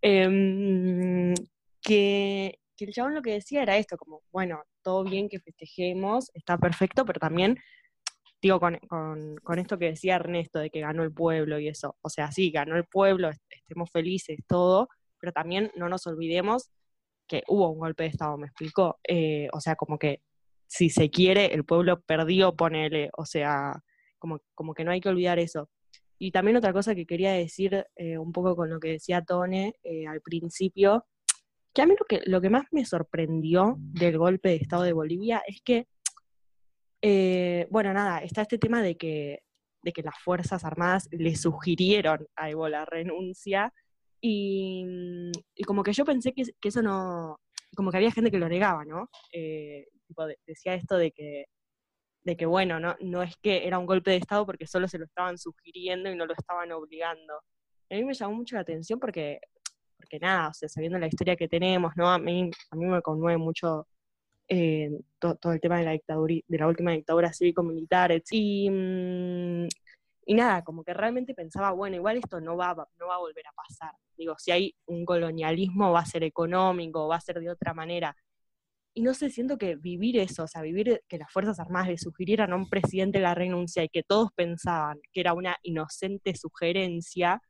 em, 0.06 1.34
que, 1.82 2.58
el 2.78 2.92
chabón 2.92 3.14
lo 3.14 3.22
que 3.22 3.32
decía 3.32 3.62
era 3.62 3.76
esto, 3.76 3.96
como, 3.96 4.22
bueno, 4.32 4.62
todo 4.82 5.02
bien 5.04 5.28
que 5.28 5.40
festejemos, 5.40 6.30
está 6.34 6.58
perfecto, 6.58 7.04
pero 7.04 7.18
también 7.18 7.58
digo, 8.40 8.60
con, 8.60 8.78
esto 9.58 9.78
que 9.78 9.86
decía 9.86 10.16
Ernesto, 10.16 10.60
de 10.60 10.70
que 10.70 10.80
ganó 10.80 11.02
el 11.02 11.12
pueblo 11.12 11.58
y 11.58 11.68
eso, 11.68 11.96
o 12.02 12.08
sea, 12.10 12.30
sí, 12.30 12.50
ganó 12.50 12.76
el 12.76 12.84
pueblo, 12.84 13.30
estemos 13.50 13.90
felices, 13.90 14.38
todo, 14.46 14.88
pero 15.18 15.32
también 15.32 15.72
no 15.74 15.88
nos 15.88 16.06
olvidemos 16.06 16.70
que 17.26 17.42
hubo 17.48 17.70
un 17.70 17.80
golpe 17.80 18.04
de 18.04 18.10
Estado, 18.10 18.36
me 18.38 18.46
explico, 18.46 19.00
eh, 19.08 19.48
o 19.52 19.60
sea, 19.60 19.74
como 19.76 19.98
que 19.98 20.20
si 20.68 20.90
se 20.90 21.10
quiere, 21.10 21.54
el 21.54 21.64
pueblo 21.64 22.00
perdió, 22.02 22.54
ponele, 22.54 23.10
o 23.16 23.24
sea, 23.24 23.82
como, 24.18 24.40
como 24.54 24.74
que 24.74 24.84
no 24.84 24.92
hay 24.92 25.00
que 25.00 25.08
olvidar 25.08 25.38
eso. 25.38 25.68
Y 26.18 26.30
también 26.30 26.56
otra 26.56 26.72
cosa 26.72 26.94
que 26.94 27.06
quería 27.06 27.32
decir, 27.32 27.86
eh, 27.96 28.18
un 28.18 28.32
poco 28.32 28.56
con 28.56 28.70
lo 28.70 28.80
que 28.80 28.92
decía 28.92 29.22
Tone 29.22 29.74
eh, 29.82 30.06
al 30.06 30.20
principio, 30.20 31.06
que 31.74 31.82
a 31.82 31.86
mí 31.86 31.94
lo 31.98 32.06
que, 32.06 32.22
lo 32.24 32.40
que 32.40 32.50
más 32.50 32.64
me 32.70 32.84
sorprendió 32.84 33.76
del 33.78 34.16
golpe 34.16 34.48
de 34.50 34.56
Estado 34.56 34.84
de 34.84 34.94
Bolivia 34.94 35.42
es 35.46 35.60
que 35.62 35.86
eh, 37.02 37.66
bueno, 37.70 37.92
nada, 37.92 38.18
está 38.18 38.42
este 38.42 38.58
tema 38.58 38.82
de 38.82 38.96
que, 38.96 39.40
de 39.82 39.92
que 39.92 40.02
las 40.02 40.18
Fuerzas 40.18 40.64
Armadas 40.64 41.08
le 41.12 41.36
sugirieron 41.36 42.26
a 42.36 42.50
Evo 42.50 42.68
la 42.68 42.84
renuncia 42.84 43.72
y, 44.20 45.30
como 45.66 45.82
que 45.82 45.92
yo 45.92 46.04
pensé 46.04 46.32
que, 46.32 46.44
eso 46.62 46.82
no, 46.82 47.38
como 47.76 47.90
que 47.90 47.98
había 47.98 48.10
gente 48.10 48.30
que 48.30 48.38
lo 48.38 48.48
negaba, 48.48 48.84
¿no? 48.84 49.08
Eh, 49.32 49.86
decía 50.46 50.74
esto 50.74 50.96
de 50.96 51.12
que, 51.12 51.44
de 52.26 52.36
que 52.36 52.44
bueno, 52.44 52.80
no, 52.80 52.96
no 53.00 53.22
es 53.22 53.36
que 53.36 53.68
era 53.68 53.78
un 53.78 53.86
golpe 53.86 54.10
de 54.10 54.16
Estado 54.16 54.44
porque 54.44 54.66
solo 54.66 54.88
se 54.88 54.98
lo 54.98 55.04
estaban 55.04 55.38
sugiriendo 55.38 56.10
y 56.10 56.16
no 56.16 56.26
lo 56.26 56.34
estaban 56.34 56.72
obligando. 56.72 57.34
A 57.88 57.94
mí 57.94 58.04
me 58.04 58.14
llamó 58.14 58.34
mucho 58.34 58.56
la 58.56 58.62
atención 58.62 58.98
porque, 58.98 59.38
porque 59.96 60.18
nada, 60.18 60.48
o 60.48 60.52
sea, 60.52 60.68
sabiendo 60.68 60.98
la 60.98 61.06
historia 61.06 61.36
que 61.36 61.46
tenemos, 61.46 61.92
¿no? 61.96 62.10
A 62.10 62.18
mí, 62.18 62.50
a 62.72 62.76
mí 62.76 62.84
me 62.84 63.00
conmueve 63.00 63.38
mucho 63.38 63.86
eh, 64.48 64.90
todo, 65.20 65.52
el 65.52 65.60
tema 65.60 65.78
de 65.78 65.84
la 65.84 65.92
dictadura, 65.92 66.34
de 66.48 66.58
la 66.58 66.66
última 66.66 66.90
dictadura 66.90 67.32
cívico-militar, 67.32 68.20
y, 68.32 68.70
mm, 68.70 69.68
y 70.26 70.34
nada, 70.34 70.64
como 70.64 70.82
que 70.82 70.94
realmente 70.94 71.32
pensaba, 71.32 71.70
bueno, 71.70 71.94
igual 71.94 72.16
esto 72.16 72.40
no 72.40 72.56
va, 72.56 72.74
no 72.98 73.06
va 73.06 73.14
a 73.14 73.18
volver 73.18 73.46
a 73.46 73.52
pasar. 73.52 73.92
Digo, 74.16 74.34
si 74.36 74.50
hay 74.50 74.74
un 74.86 75.04
colonialismo 75.04 75.92
va 75.92 76.00
a 76.00 76.06
ser 76.06 76.24
económico, 76.24 77.06
va 77.06 77.16
a 77.16 77.20
ser 77.20 77.38
de 77.38 77.50
otra 77.50 77.72
manera. 77.72 78.16
Y 78.96 79.02
no 79.02 79.12
sé, 79.12 79.28
siento 79.28 79.58
que 79.58 79.76
vivir 79.76 80.16
eso, 80.16 80.44
o 80.44 80.48
sea, 80.48 80.62
vivir 80.62 81.02
que 81.06 81.18
las 81.18 81.30
Fuerzas 81.30 81.60
Armadas 81.60 81.88
le 81.88 81.98
sugirieran 81.98 82.54
a 82.54 82.56
un 82.56 82.66
presidente 82.70 83.20
la 83.20 83.34
renuncia 83.34 83.84
y 83.84 83.90
que 83.90 84.02
todos 84.02 84.30
pensaban 84.34 84.98
que 85.12 85.20
era 85.20 85.34
una 85.34 85.54
inocente 85.62 86.34
sugerencia, 86.34 87.42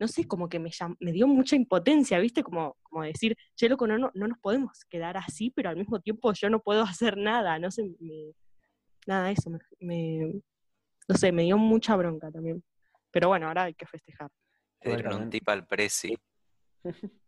no 0.00 0.08
sé, 0.08 0.26
como 0.26 0.48
que 0.48 0.58
me, 0.58 0.70
me 0.98 1.12
dio 1.12 1.28
mucha 1.28 1.54
impotencia, 1.54 2.18
¿viste? 2.18 2.42
Como, 2.42 2.76
como 2.82 3.04
decir, 3.04 3.36
che, 3.54 3.68
loco, 3.68 3.86
no, 3.86 3.96
no, 3.96 4.10
no 4.14 4.26
nos 4.26 4.40
podemos 4.40 4.84
quedar 4.90 5.16
así, 5.16 5.52
pero 5.52 5.70
al 5.70 5.76
mismo 5.76 6.00
tiempo 6.00 6.32
yo 6.32 6.50
no 6.50 6.58
puedo 6.58 6.82
hacer 7.00 7.16
nada, 7.16 7.60
no 7.60 7.70
sé, 7.70 7.84
me, 8.00 8.32
nada, 9.06 9.30
eso, 9.30 9.52
me, 9.78 10.32
no 11.06 11.14
sé, 11.14 11.30
me 11.30 11.44
dio 11.44 11.58
mucha 11.58 11.94
bronca 11.94 12.28
también. 12.32 12.60
Pero 13.12 13.28
bueno, 13.28 13.46
ahora 13.46 13.64
hay 13.64 13.74
que 13.74 13.86
festejar. 13.86 14.32
Le 14.80 14.96
dieron 14.96 15.22
un 15.22 15.30
tip 15.30 15.48
al 15.48 15.64
presi. 15.64 16.18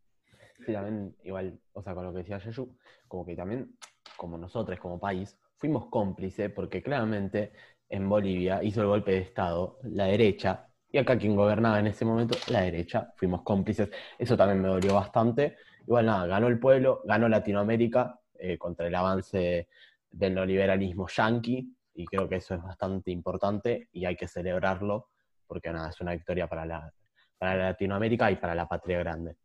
Sí, 0.64 0.73
también, 0.73 1.14
igual, 1.25 1.59
o 1.73 1.83
sea, 1.83 1.94
con 1.94 2.04
lo 2.04 2.12
que 2.12 2.18
decía 2.18 2.38
Yeyu, 2.38 2.76
como 3.06 3.26
que 3.26 3.37
también, 3.37 3.76
como 4.16 4.38
nosotros, 4.38 4.78
como 4.78 4.99
país, 4.99 5.38
fuimos 5.56 5.87
cómplices 5.87 6.50
porque 6.50 6.83
claramente 6.83 7.52
en 7.88 8.09
Bolivia 8.09 8.62
hizo 8.62 8.80
el 8.80 8.87
golpe 8.87 9.12
de 9.12 9.18
Estado 9.18 9.78
la 9.83 10.06
derecha, 10.06 10.68
y 10.90 10.99
acá 10.99 11.18
quien 11.18 11.37
gobernaba 11.37 11.80
en 11.80 11.88
ese 11.88 12.04
momento, 12.04 12.38
la 12.49 12.62
derecha, 12.62 13.12
fuimos 13.16 13.42
cómplices. 13.42 13.90
Eso 14.18 14.37
también 14.37 14.62
me 14.62 14.68
dolió 14.68 14.94
bastante. 14.94 15.56
Igual 15.87 16.06
nada, 16.06 16.26
ganó 16.26 16.47
el 16.47 16.59
pueblo, 16.59 17.02
ganó 17.04 17.28
Latinoamérica 17.28 18.21
eh, 18.38 18.56
contra 18.56 18.87
el 18.87 18.94
avance 18.94 19.68
del 20.11 20.35
neoliberalismo 20.35 21.09
yanqui, 21.09 21.76
y 21.94 22.06
creo 22.06 22.28
que 22.28 22.37
eso 22.37 22.54
es 22.54 22.62
bastante 22.62 23.11
importante 23.11 23.88
y 23.92 24.04
hay 24.04 24.16
que 24.16 24.28
celebrarlo, 24.28 25.09
porque 25.47 25.73
nada, 25.73 25.90
es 25.90 26.00
una 26.00 26.12
victoria 26.12 26.47
para 26.49 26.64
la, 26.64 26.92
para 27.38 27.56
Latinoamérica 27.56 28.30
y 28.30 28.37
para 28.37 28.54
la 28.54 28.66
patria 28.66 28.99
grande. 29.00 29.37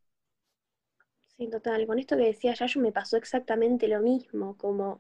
Sí, 1.39 1.47
total. 1.47 1.87
Con 1.87 1.99
esto 1.99 2.17
que 2.17 2.23
decía 2.25 2.53
Yayo 2.53 2.81
me 2.81 2.91
pasó 2.91 3.15
exactamente 3.15 3.87
lo 3.87 4.01
mismo, 4.01 4.57
como 4.57 4.99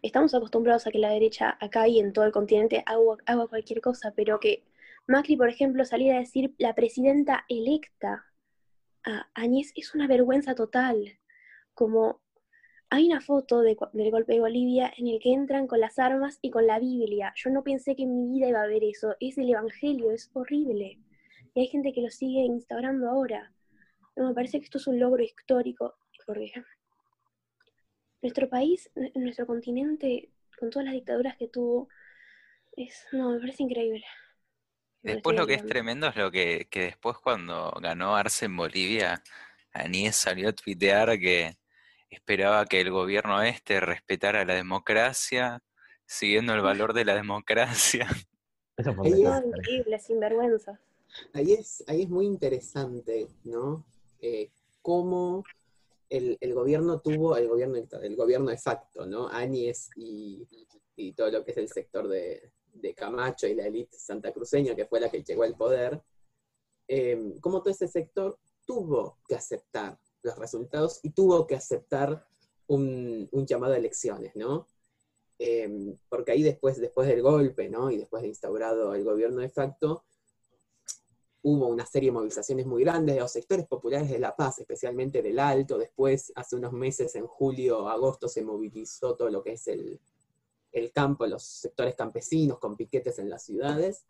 estamos 0.00 0.32
acostumbrados 0.32 0.86
a 0.86 0.92
que 0.92 0.98
la 0.98 1.10
derecha 1.10 1.58
acá 1.60 1.88
y 1.88 1.98
en 1.98 2.12
todo 2.12 2.24
el 2.24 2.30
continente 2.30 2.84
haga, 2.86 3.48
cualquier 3.48 3.80
cosa, 3.80 4.12
pero 4.14 4.38
que 4.38 4.62
Macri, 5.08 5.36
por 5.36 5.48
ejemplo, 5.48 5.84
saliera 5.84 6.18
a 6.18 6.20
decir 6.20 6.54
la 6.58 6.76
presidenta 6.76 7.44
electa 7.48 8.26
a 9.04 9.28
Añez 9.34 9.72
es 9.74 9.92
una 9.92 10.06
vergüenza 10.06 10.54
total. 10.54 11.18
Como 11.74 12.20
hay 12.88 13.06
una 13.08 13.20
foto 13.20 13.60
del 13.62 13.76
golpe 14.12 14.34
de 14.34 14.40
Bolivia 14.40 14.92
en 14.96 15.08
el 15.08 15.18
que 15.18 15.32
entran 15.32 15.66
con 15.66 15.80
las 15.80 15.98
armas 15.98 16.38
y 16.42 16.50
con 16.50 16.64
la 16.68 16.78
Biblia. 16.78 17.32
Yo 17.34 17.50
no 17.50 17.64
pensé 17.64 17.96
que 17.96 18.04
en 18.04 18.14
mi 18.14 18.38
vida 18.38 18.48
iba 18.48 18.62
a 18.62 18.68
ver 18.68 18.84
eso. 18.84 19.16
Es 19.18 19.36
el 19.36 19.50
Evangelio, 19.50 20.12
es 20.12 20.30
horrible. 20.32 21.00
Y 21.54 21.60
hay 21.60 21.66
gente 21.66 21.92
que 21.92 22.02
lo 22.02 22.10
sigue 22.10 22.42
instaurando 22.42 23.10
ahora. 23.10 23.52
No, 24.16 24.28
me 24.28 24.34
parece 24.34 24.58
que 24.58 24.64
esto 24.64 24.78
es 24.78 24.86
un 24.86 24.98
logro 25.00 25.22
histórico, 25.22 25.94
porque 26.26 26.52
nuestro 28.20 28.48
país, 28.48 28.90
nuestro 29.14 29.46
continente, 29.46 30.30
con 30.58 30.70
todas 30.70 30.86
las 30.86 30.94
dictaduras 30.94 31.36
que 31.36 31.48
tuvo, 31.48 31.88
es, 32.76 33.06
no, 33.12 33.30
me 33.30 33.40
parece 33.40 33.64
increíble. 33.64 34.04
Después 35.02 35.36
lo 35.36 35.46
que 35.46 35.54
es 35.54 35.66
tremendo 35.66 36.06
es 36.06 36.16
lo 36.16 36.30
que, 36.30 36.68
que 36.70 36.82
después 36.82 37.16
cuando 37.18 37.72
ganó 37.80 38.14
Arce 38.14 38.44
en 38.44 38.56
Bolivia, 38.56 39.20
Anies 39.72 40.14
salió 40.14 40.50
a 40.50 40.52
tuitear 40.52 41.18
que 41.18 41.56
esperaba 42.08 42.66
que 42.66 42.80
el 42.80 42.90
gobierno 42.90 43.42
este 43.42 43.80
respetara 43.80 44.44
la 44.44 44.54
democracia, 44.54 45.60
siguiendo 46.06 46.54
el 46.54 46.60
valor 46.60 46.92
de 46.92 47.04
la 47.04 47.14
democracia. 47.14 48.06
Eso 48.76 48.94
fue 48.94 49.08
increíble, 49.08 49.98
sinvergüenza. 49.98 50.78
Ahí 51.34 51.52
es, 51.52 51.84
ahí 51.88 52.02
es 52.02 52.08
muy 52.08 52.26
interesante, 52.26 53.28
¿no? 53.44 53.84
Eh, 54.22 54.50
cómo 54.80 55.42
el, 56.08 56.54
gobierno 56.54 57.00
tuvo, 57.00 57.36
el 57.36 57.48
gobierno, 57.48 57.76
el 58.02 58.16
gobierno 58.16 58.50
de 58.50 58.58
facto, 58.58 59.04
¿no? 59.04 59.28
Áñez 59.28 59.90
y, 59.96 60.46
todo 61.16 61.30
lo 61.32 61.44
que 61.44 61.50
es 61.50 61.56
el 61.56 61.68
sector 61.68 62.06
de, 62.06 62.52
Camacho 62.96 63.48
y 63.48 63.54
la 63.54 63.66
élite 63.66 63.98
santacruceña, 63.98 64.74
que 64.76 64.86
fue 64.86 65.00
la 65.00 65.10
que 65.10 65.22
llegó 65.22 65.42
al 65.42 65.56
poder, 65.56 66.00
eh, 66.86 67.34
cómo 67.40 67.60
todo 67.60 67.70
ese 67.70 67.88
sector 67.88 68.38
tuvo 68.64 69.18
que 69.26 69.34
aceptar 69.34 69.98
los 70.22 70.38
resultados 70.38 71.00
y 71.02 71.10
tuvo 71.10 71.46
que 71.46 71.56
aceptar 71.56 72.24
un, 72.68 73.28
llamado 73.46 73.74
a 73.74 73.78
elecciones, 73.78 74.36
¿no? 74.36 74.68
Eh, 75.38 75.96
porque 76.08 76.32
ahí 76.32 76.42
después, 76.42 76.80
después 76.80 77.08
del 77.08 77.22
golpe, 77.22 77.68
¿no? 77.68 77.90
Y 77.90 77.96
después 77.96 78.22
de 78.22 78.28
instaurado 78.28 78.94
el 78.94 79.02
gobierno 79.02 79.40
de 79.40 79.50
facto, 79.50 80.04
hubo 81.42 81.66
una 81.66 81.84
serie 81.86 82.08
de 82.08 82.12
movilizaciones 82.12 82.66
muy 82.66 82.84
grandes 82.84 83.16
de 83.16 83.20
los 83.20 83.32
sectores 83.32 83.66
populares 83.66 84.08
de 84.10 84.18
La 84.18 84.34
Paz, 84.34 84.60
especialmente 84.60 85.22
del 85.22 85.38
Alto. 85.38 85.76
Después, 85.76 86.32
hace 86.36 86.56
unos 86.56 86.72
meses, 86.72 87.14
en 87.16 87.26
julio, 87.26 87.88
agosto, 87.88 88.28
se 88.28 88.42
movilizó 88.42 89.16
todo 89.16 89.28
lo 89.28 89.42
que 89.42 89.52
es 89.52 89.66
el, 89.68 90.00
campo, 90.94 91.26
los 91.26 91.42
sectores 91.42 91.94
campesinos, 91.94 92.58
con 92.58 92.76
piquetes 92.76 93.18
en 93.18 93.28
las 93.28 93.44
ciudades. 93.44 94.04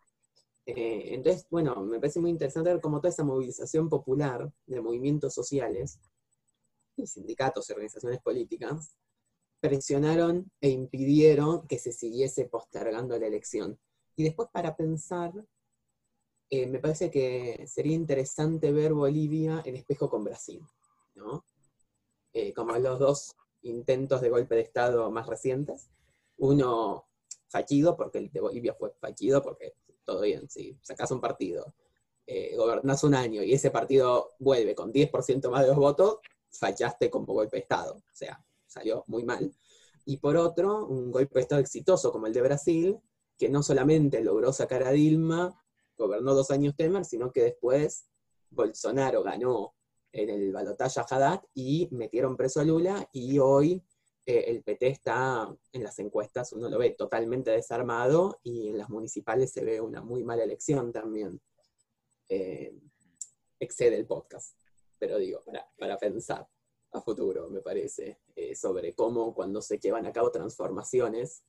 Eh, 0.65 1.09
entonces, 1.13 1.47
bueno, 1.49 1.75
me 1.83 1.99
parece 1.99 2.19
muy 2.19 2.29
interesante 2.29 2.71
ver 2.71 2.81
cómo 2.81 2.99
toda 2.99 3.09
esa 3.09 3.23
movilización 3.23 3.89
popular 3.89 4.51
de 4.67 4.81
movimientos 4.81 5.33
sociales, 5.33 5.99
y 6.95 7.07
sindicatos 7.07 7.69
y 7.69 7.73
organizaciones 7.73 8.21
políticas, 8.21 8.95
presionaron 9.59 10.51
e 10.61 10.69
impidieron 10.69 11.67
que 11.67 11.79
se 11.79 11.91
siguiese 11.91 12.45
postergando 12.45 13.17
la 13.17 13.27
elección. 13.27 13.79
Y 14.15 14.23
después 14.23 14.49
para 14.51 14.75
pensar 14.75 15.33
eh, 16.49 16.67
me 16.67 16.79
parece 16.79 17.09
que 17.09 17.65
sería 17.67 17.93
interesante 17.93 18.71
ver 18.71 18.93
Bolivia 18.93 19.61
en 19.65 19.75
espejo 19.75 20.09
con 20.09 20.23
Brasil, 20.23 20.61
¿no? 21.15 21.45
Eh, 22.33 22.53
como 22.53 22.77
los 22.77 22.99
dos 22.99 23.35
intentos 23.61 24.21
de 24.21 24.29
golpe 24.29 24.55
de 24.55 24.61
Estado 24.61 25.09
más 25.11 25.27
recientes. 25.27 25.89
Uno 26.37 27.07
fallido, 27.47 27.95
porque 27.95 28.17
el 28.17 28.31
de 28.31 28.41
Bolivia 28.41 28.73
fue 28.73 28.91
fallido, 28.99 29.41
porque 29.41 29.75
todo 30.03 30.21
bien, 30.21 30.49
si 30.49 30.77
sacas 30.81 31.11
un 31.11 31.21
partido, 31.21 31.73
eh, 32.25 32.55
gobernás 32.55 33.03
un 33.03 33.15
año 33.15 33.43
y 33.43 33.53
ese 33.53 33.69
partido 33.69 34.31
vuelve 34.39 34.73
con 34.73 34.91
10% 34.91 35.49
más 35.49 35.61
de 35.61 35.67
los 35.67 35.77
votos, 35.77 36.19
fallaste 36.49 37.09
como 37.09 37.33
golpe 37.33 37.57
de 37.57 37.61
Estado. 37.63 37.95
O 37.95 38.15
sea, 38.15 38.43
salió 38.65 39.03
muy 39.07 39.23
mal. 39.23 39.53
Y 40.05 40.17
por 40.17 40.37
otro, 40.37 40.85
un 40.87 41.11
golpe 41.11 41.35
de 41.35 41.41
Estado 41.41 41.61
exitoso 41.61 42.11
como 42.11 42.27
el 42.27 42.33
de 42.33 42.41
Brasil, 42.41 42.99
que 43.37 43.49
no 43.49 43.63
solamente 43.63 44.21
logró 44.21 44.51
sacar 44.51 44.83
a 44.83 44.91
Dilma 44.91 45.62
gobernó 46.03 46.33
dos 46.33 46.51
años 46.51 46.75
Temer, 46.75 47.05
sino 47.05 47.31
que 47.31 47.43
después 47.43 48.07
Bolsonaro 48.49 49.23
ganó 49.23 49.73
en 50.11 50.29
el 50.29 50.51
balotaje 50.51 50.99
a 50.99 51.05
Haddad 51.09 51.41
y 51.53 51.87
metieron 51.91 52.37
preso 52.37 52.59
a 52.59 52.63
Lula 52.63 53.09
y 53.11 53.39
hoy 53.39 53.83
eh, 54.25 54.45
el 54.47 54.63
PT 54.63 54.87
está 54.87 55.53
en 55.71 55.83
las 55.83 55.97
encuestas, 55.99 56.53
uno 56.53 56.69
lo 56.69 56.77
ve 56.77 56.91
totalmente 56.91 57.51
desarmado 57.51 58.39
y 58.43 58.69
en 58.69 58.77
las 58.77 58.89
municipales 58.89 59.51
se 59.51 59.63
ve 59.63 59.81
una 59.81 60.01
muy 60.01 60.23
mala 60.23 60.43
elección 60.43 60.91
también. 60.91 61.41
Eh, 62.29 62.77
excede 63.59 63.95
el 63.95 64.05
podcast, 64.05 64.57
pero 64.97 65.17
digo, 65.17 65.41
para, 65.77 65.97
pensar 65.97 66.47
a 66.91 67.01
futuro, 67.01 67.49
me 67.49 67.61
parece, 67.61 68.19
eh, 68.35 68.55
sobre 68.55 68.93
cómo 68.93 69.33
cuando 69.33 69.61
se 69.61 69.77
llevan 69.79 70.05
a 70.05 70.13
cabo 70.13 70.31
transformaciones 70.31 71.43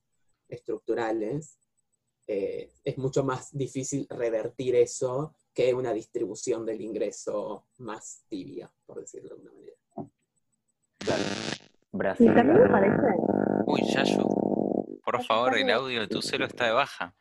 estructurales, 0.47 1.57
eh, 2.27 2.71
es 2.83 2.97
mucho 2.97 3.23
más 3.23 3.55
difícil 3.55 4.07
revertir 4.09 4.75
eso 4.75 5.35
que 5.53 5.73
una 5.73 5.93
distribución 5.93 6.65
del 6.65 6.81
ingreso 6.81 7.67
más 7.77 8.23
tibia, 8.27 8.71
por 8.85 8.99
decirlo 8.99 9.29
de 9.29 9.35
alguna 9.35 9.53
manera. 9.53 9.75
Claro. 10.99 11.23
Brasil. 11.91 12.33
Uy, 13.67 13.81
Yayu, 13.93 14.99
por 15.03 15.23
favor, 15.23 15.57
el 15.57 15.69
audio 15.69 16.01
de 16.01 16.07
tu 16.07 16.21
celo 16.21 16.45
está 16.45 16.65
de 16.65 16.71
baja. 16.71 17.15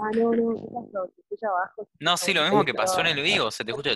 Ah, 0.00 0.10
no, 0.14 0.30
no, 0.32 1.06
se 1.06 1.20
escucha 1.20 1.50
bajo. 1.50 1.88
No, 1.98 2.16
sí, 2.16 2.32
lo 2.32 2.42
mismo 2.42 2.64
que 2.64 2.74
pasó 2.74 3.00
en 3.00 3.08
el 3.08 3.22
vivo, 3.22 3.50
se 3.50 3.64
te 3.64 3.72
escucha 3.72 3.90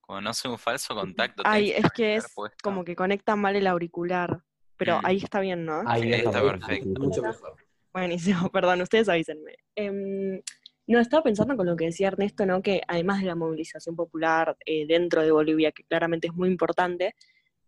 como 0.00 0.20
no 0.20 0.34
sé, 0.34 0.48
un 0.48 0.58
falso 0.58 0.94
contacto. 0.94 1.42
Ay, 1.46 1.70
es 1.70 1.90
que 1.92 2.16
es 2.16 2.26
como 2.62 2.84
que 2.84 2.96
conecta 2.96 3.36
mal 3.36 3.54
el 3.56 3.66
auricular, 3.66 4.42
pero 4.76 4.98
mm. 5.00 5.06
ahí 5.06 5.16
está 5.18 5.40
bien, 5.40 5.64
¿no? 5.64 5.82
Ahí 5.86 6.12
está 6.12 6.42
perfecto. 6.42 7.00
Mucho 7.00 7.22
mejor. 7.22 7.56
Buenísimo, 7.92 8.48
perdón, 8.52 8.80
ustedes 8.82 9.08
avísenme. 9.08 9.56
Em, 9.74 10.40
no, 10.86 10.98
estaba 10.98 11.22
pensando 11.22 11.56
con 11.56 11.66
lo 11.66 11.76
que 11.76 11.86
decía 11.86 12.08
Ernesto, 12.08 12.46
¿no? 12.46 12.62
Que 12.62 12.80
además 12.88 13.20
de 13.20 13.26
la 13.26 13.34
movilización 13.34 13.94
popular 13.96 14.56
eh, 14.64 14.86
dentro 14.86 15.22
de 15.22 15.30
Bolivia, 15.30 15.72
que 15.72 15.84
claramente 15.84 16.28
es 16.28 16.34
muy 16.34 16.48
importante, 16.48 17.14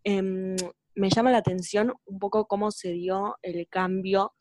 em, 0.02 0.56
me 0.94 1.10
llama 1.10 1.30
la 1.30 1.38
atención 1.38 1.92
un 2.06 2.18
poco 2.18 2.46
cómo 2.46 2.70
se 2.70 2.92
dio 2.92 3.36
el 3.42 3.68
cambio, 3.68 4.34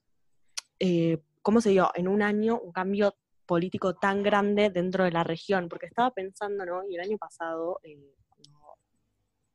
eh, 0.79 1.19
cómo 1.41 1.61
se 1.61 1.71
dio 1.71 1.91
en 1.95 2.07
un 2.07 2.21
año 2.21 2.59
un 2.59 2.71
cambio 2.71 3.15
político 3.45 3.95
tan 3.95 4.23
grande 4.23 4.69
dentro 4.69 5.03
de 5.03 5.11
la 5.11 5.23
región, 5.23 5.67
porque 5.69 5.87
estaba 5.87 6.11
pensando, 6.11 6.65
¿no? 6.65 6.87
Y 6.89 6.95
el 6.95 7.01
año 7.01 7.17
pasado, 7.17 7.79
eh, 7.83 8.15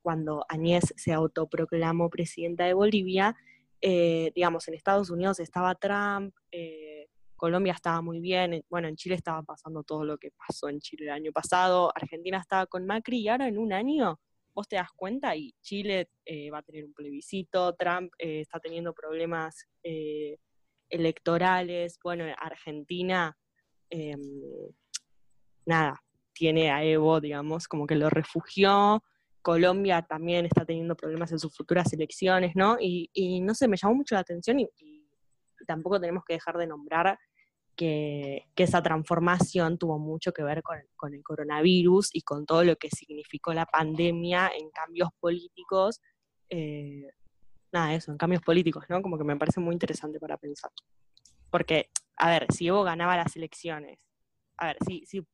cuando 0.01 0.45
Añez 0.47 0.93
se 0.95 1.13
autoproclamó 1.13 2.09
presidenta 2.09 2.65
de 2.65 2.73
Bolivia, 2.73 3.35
eh, 3.81 4.31
digamos, 4.35 4.67
en 4.67 4.73
Estados 4.73 5.09
Unidos 5.09 5.39
estaba 5.39 5.75
Trump, 5.75 6.33
eh, 6.51 7.07
Colombia 7.35 7.73
estaba 7.73 8.01
muy 8.01 8.19
bien, 8.19 8.63
bueno, 8.69 8.87
en 8.87 8.95
Chile 8.95 9.15
estaba 9.15 9.41
pasando 9.43 9.83
todo 9.83 10.03
lo 10.03 10.17
que 10.17 10.31
pasó 10.31 10.67
en 10.67 10.79
Chile 10.79 11.05
el 11.05 11.11
año 11.11 11.31
pasado, 11.31 11.91
Argentina 11.95 12.37
estaba 12.37 12.65
con 12.65 12.85
Macri 12.85 13.19
y 13.19 13.27
ahora 13.29 13.47
en 13.47 13.57
un 13.57 13.71
año 13.71 14.19
vos 14.53 14.67
te 14.67 14.75
das 14.75 14.91
cuenta 14.95 15.35
y 15.35 15.53
Chile 15.61 16.09
eh, 16.25 16.51
va 16.51 16.59
a 16.59 16.63
tener 16.63 16.83
un 16.83 16.93
plebiscito, 16.93 17.73
Trump 17.75 18.11
eh, 18.17 18.41
está 18.41 18.59
teniendo 18.59 18.93
problemas 18.93 19.65
eh, 19.83 20.37
electorales, 20.89 21.97
bueno, 22.03 22.25
Argentina, 22.37 23.37
em, 23.89 24.19
nada, 25.65 26.01
tiene 26.33 26.71
a 26.71 26.83
Evo, 26.83 27.21
digamos, 27.21 27.67
como 27.67 27.87
que 27.87 27.95
lo 27.95 28.09
refugió, 28.09 29.01
Colombia 29.41 30.01
también 30.01 30.45
está 30.45 30.65
teniendo 30.65 30.95
problemas 30.95 31.31
en 31.31 31.39
sus 31.39 31.55
futuras 31.55 31.91
elecciones, 31.93 32.55
¿no? 32.55 32.77
Y, 32.79 33.09
y 33.13 33.41
no 33.41 33.53
sé, 33.55 33.67
me 33.67 33.77
llamó 33.77 33.95
mucho 33.95 34.15
la 34.15 34.21
atención 34.21 34.59
y, 34.59 34.69
y 34.77 35.05
tampoco 35.65 35.99
tenemos 35.99 36.23
que 36.25 36.33
dejar 36.33 36.57
de 36.57 36.67
nombrar 36.67 37.17
que, 37.79 38.43
esa 38.57 38.83
transformación 38.83 39.77
tuvo 39.77 39.97
mucho 39.99 40.33
que 40.33 40.43
ver 40.43 40.61
con, 40.61 41.13
el 41.13 41.23
coronavirus 41.23 42.09
y 42.13 42.23
con 42.23 42.45
todo 42.45 42.65
lo 42.65 42.75
que 42.75 42.89
significó 42.89 43.53
la 43.53 43.65
pandemia 43.65 44.51
en 44.53 44.69
cambios 44.71 45.09
políticos. 45.17 46.01
eh, 46.49 47.07
nada, 47.71 47.93
eso, 47.93 48.11
en 48.11 48.17
cambios 48.17 48.41
políticos, 48.41 48.83
¿no? 48.89 49.01
Como 49.01 49.17
que 49.17 49.23
me 49.23 49.37
parece 49.37 49.61
muy 49.61 49.73
interesante 49.73 50.19
para 50.19 50.37
pensar. 50.37 50.71
Porque, 51.49 51.89
a 52.17 52.29
ver, 52.29 52.47
si 52.51 52.67
Evo 52.67 52.83
ganaba 52.83 53.15
las 53.15 53.35
elecciones, 53.37 53.99
a 54.57 54.67
ver, 54.67 54.77
si, 54.85 55.05
si 55.05 55.25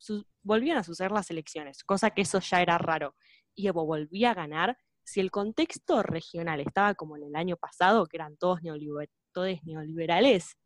volvían 0.43 0.77
a 0.77 0.83
suceder 0.83 1.11
las 1.11 1.31
elecciones, 1.31 1.83
cosa 1.83 2.11
que 2.11 2.21
eso 2.21 2.39
ya 2.41 2.61
era 2.61 2.77
raro, 2.77 3.15
y 3.55 3.67
Evo 3.67 3.85
volvía 3.85 4.31
a 4.31 4.35
ganar, 4.35 4.77
si 5.03 5.19
el 5.19 5.31
contexto 5.31 6.03
regional 6.03 6.59
estaba 6.59 6.95
como 6.95 7.15
en 7.15 7.23
el 7.23 7.35
año 7.35 7.57
pasado, 7.57 8.05
que 8.07 8.17
eran 8.17 8.37
todos, 8.37 8.61
neoliber- 8.61 9.09
todos 9.31 9.57
neoliberales, 9.63 10.57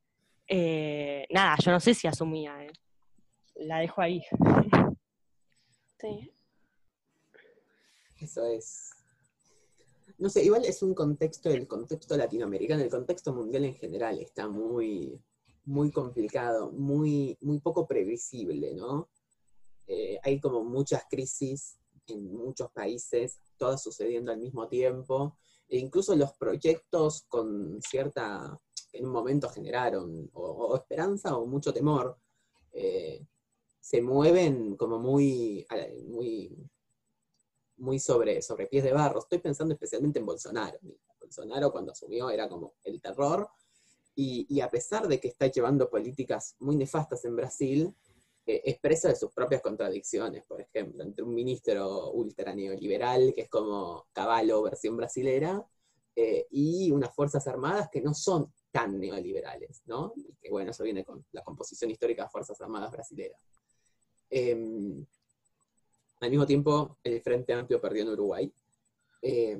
eh, 0.48 1.25
nada, 1.29 1.55
yo 1.63 1.72
no 1.72 1.79
sé 1.79 1.93
si 1.93 2.08
asumía, 2.08 2.63
eh. 2.63 2.72
la 3.55 3.79
dejo 3.79 4.01
ahí. 4.01 4.24
Sí. 6.00 6.31
Eso 8.22 8.46
es. 8.46 8.91
No 10.17 10.29
sé, 10.29 10.43
igual 10.43 10.65
es 10.65 10.81
un 10.84 10.93
contexto, 10.93 11.50
el 11.50 11.67
contexto 11.67 12.17
latinoamericano, 12.17 12.84
el 12.84 12.89
contexto 12.89 13.34
mundial 13.34 13.65
en 13.65 13.75
general 13.75 14.19
está 14.19 14.48
muy, 14.48 15.22
muy 15.65 15.91
complicado, 15.91 16.72
muy, 16.72 17.38
muy 17.41 17.60
poco 17.60 17.88
previsible, 17.88 18.74
¿no? 18.74 19.10
Eh, 19.88 20.19
hay 20.24 20.39
como 20.39 20.63
muchas 20.63 21.03
crisis 21.10 21.78
en 22.09 22.33
muchos 22.33 22.71
países, 22.71 23.39
todas 23.57 23.81
sucediendo 23.81 24.31
al 24.31 24.39
mismo 24.39 24.67
tiempo, 24.67 25.37
e 25.67 25.77
incluso 25.77 26.15
los 26.15 26.33
proyectos 26.33 27.23
con 27.27 27.79
cierta, 27.81 28.59
en 28.93 29.05
un 29.05 29.11
momento 29.11 29.49
generaron 29.49 30.29
o, 30.33 30.41
o 30.41 30.75
esperanza 30.75 31.37
o 31.37 31.45
mucho 31.45 31.73
temor, 31.73 32.17
eh, 32.71 33.25
se 33.79 34.01
mueven 34.01 34.75
como 34.75 34.99
muy, 34.99 35.65
muy 36.07 36.55
muy 37.79 37.99
sobre, 37.99 38.41
sobre 38.41 38.67
pies 38.67 38.83
de 38.83 38.93
barro. 38.93 39.19
Estoy 39.19 39.39
pensando 39.39 39.73
especialmente 39.73 40.19
en 40.19 40.25
Bolsonaro. 40.25 40.77
Bolsonaro 41.19 41.71
cuando 41.71 41.91
asumió 41.91 42.29
era 42.29 42.47
como 42.47 42.73
el 42.83 43.01
terror, 43.01 43.49
y, 44.15 44.45
y 44.49 44.59
a 44.61 44.69
pesar 44.69 45.07
de 45.07 45.19
que 45.19 45.29
está 45.29 45.47
llevando 45.47 45.89
políticas 45.89 46.55
muy 46.59 46.75
nefastas 46.75 47.23
en 47.23 47.35
Brasil, 47.35 47.95
expresa 48.56 49.10
de 49.10 49.15
sus 49.15 49.32
propias 49.32 49.62
contradicciones, 49.62 50.44
por 50.46 50.62
ejemplo, 50.62 51.03
entre 51.03 51.24
un 51.24 51.34
ministro 51.34 52.12
ultra 52.12 52.53
neoliberal, 52.53 53.34
que 53.34 53.41
es 53.41 53.50
como 53.50 54.08
Caballo 54.12 54.63
versión 54.63 54.98
brasilera, 54.98 55.65
eh, 56.15 56.48
y 56.51 56.91
unas 56.91 57.13
fuerzas 57.13 57.48
armadas 57.48 57.89
que 57.91 58.01
no 58.01 58.13
son 58.13 58.51
tan 58.72 59.00
neoliberales, 59.00 59.84
¿no? 59.86 60.13
Y 60.15 60.34
que 60.41 60.50
bueno, 60.50 60.72
eso 60.72 60.84
viene 60.84 61.03
con 61.03 61.25
la 61.32 61.44
composición 61.44 61.91
histórica 61.91 62.24
de 62.24 62.29
Fuerzas 62.29 62.60
Armadas 62.60 62.91
brasileras. 62.91 63.41
Em, 64.29 65.06
al 66.20 66.29
mismo 66.29 66.46
tiempo, 66.46 66.98
el 67.03 67.22
Frente 67.22 67.53
Amplio 67.53 67.79
perdió 67.79 68.03
en 68.03 68.10
Uruguay. 68.10 68.53
Eh, 69.22 69.58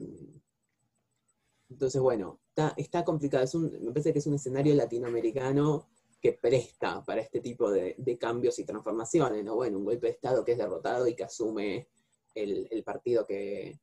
entonces, 1.70 2.02
bueno, 2.02 2.40
está, 2.50 2.74
está 2.76 3.06
complicado. 3.06 3.44
Es 3.44 3.56
me 3.56 3.92
parece 3.92 4.12
que 4.12 4.20
es 4.20 4.28
un 4.28 4.34
escenario 4.34 4.76
latinoamericano 4.76 5.88
que 6.22 6.34
presta 6.34 7.04
para 7.04 7.22
este 7.22 7.40
tipo 7.42 7.72
de, 7.72 7.96
de 7.98 8.18
cambios 8.18 8.60
y 8.60 8.66
transformaciones, 8.66 9.44
¿no? 9.44 9.56
Bueno, 9.56 9.78
un 9.78 9.86
golpe 9.86 10.08
de 10.08 10.14
Estado 10.14 10.44
que 10.44 10.54
es 10.54 10.58
derrotado 10.58 11.08
y 11.08 11.16
que 11.16 11.24
asume 11.24 11.88
el, 12.36 12.68
el 12.72 12.84
partido 12.84 13.26
que 13.26 13.80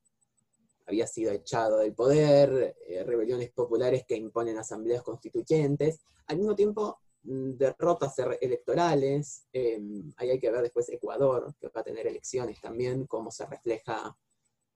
había 0.87 1.07
sido 1.07 1.33
echado 1.33 1.79
del 1.79 1.95
poder, 1.95 2.77
eh, 2.87 3.03
rebeliones 3.05 3.51
populares 3.51 4.05
que 4.07 4.17
imponen 4.17 4.57
asambleas 4.59 5.03
constituyentes. 5.03 5.99
Al 6.27 6.37
mismo 6.39 6.55
tiempo, 6.55 7.01
mm, 7.25 7.53
derrotas 7.57 8.17
er- 8.19 8.39
electorales. 8.41 9.47
eh, 9.53 9.81
ahí 10.17 10.31
hay 10.31 10.39
que 10.39 10.51
ver 10.51 10.63
después 10.63 10.89
Ecuador, 10.91 11.55
que 11.61 11.69
va 11.69 11.81
a 11.81 11.85
tener 11.85 12.07
elecciones 12.07 12.61
también, 12.61 13.07
cómo 13.07 13.31
se 13.33 13.47
refleja 13.47 14.17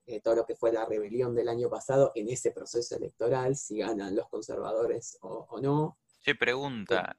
eh, 0.06 0.20
todo 0.20 0.34
lo 0.34 0.44
que 0.46 0.56
fue 0.56 0.72
la 0.72 0.84
rebelión 0.86 1.34
del 1.36 1.48
año 1.48 1.70
pasado 1.70 2.10
en 2.16 2.28
ese 2.28 2.50
proceso 2.50 2.96
electoral, 2.96 3.54
si 3.54 3.78
ganan 3.78 4.16
los 4.16 4.28
conservadores 4.28 5.16
o, 5.20 5.46
o 5.50 5.60
no. 5.60 5.98
Che, 6.20 6.34
pregunta, 6.34 7.16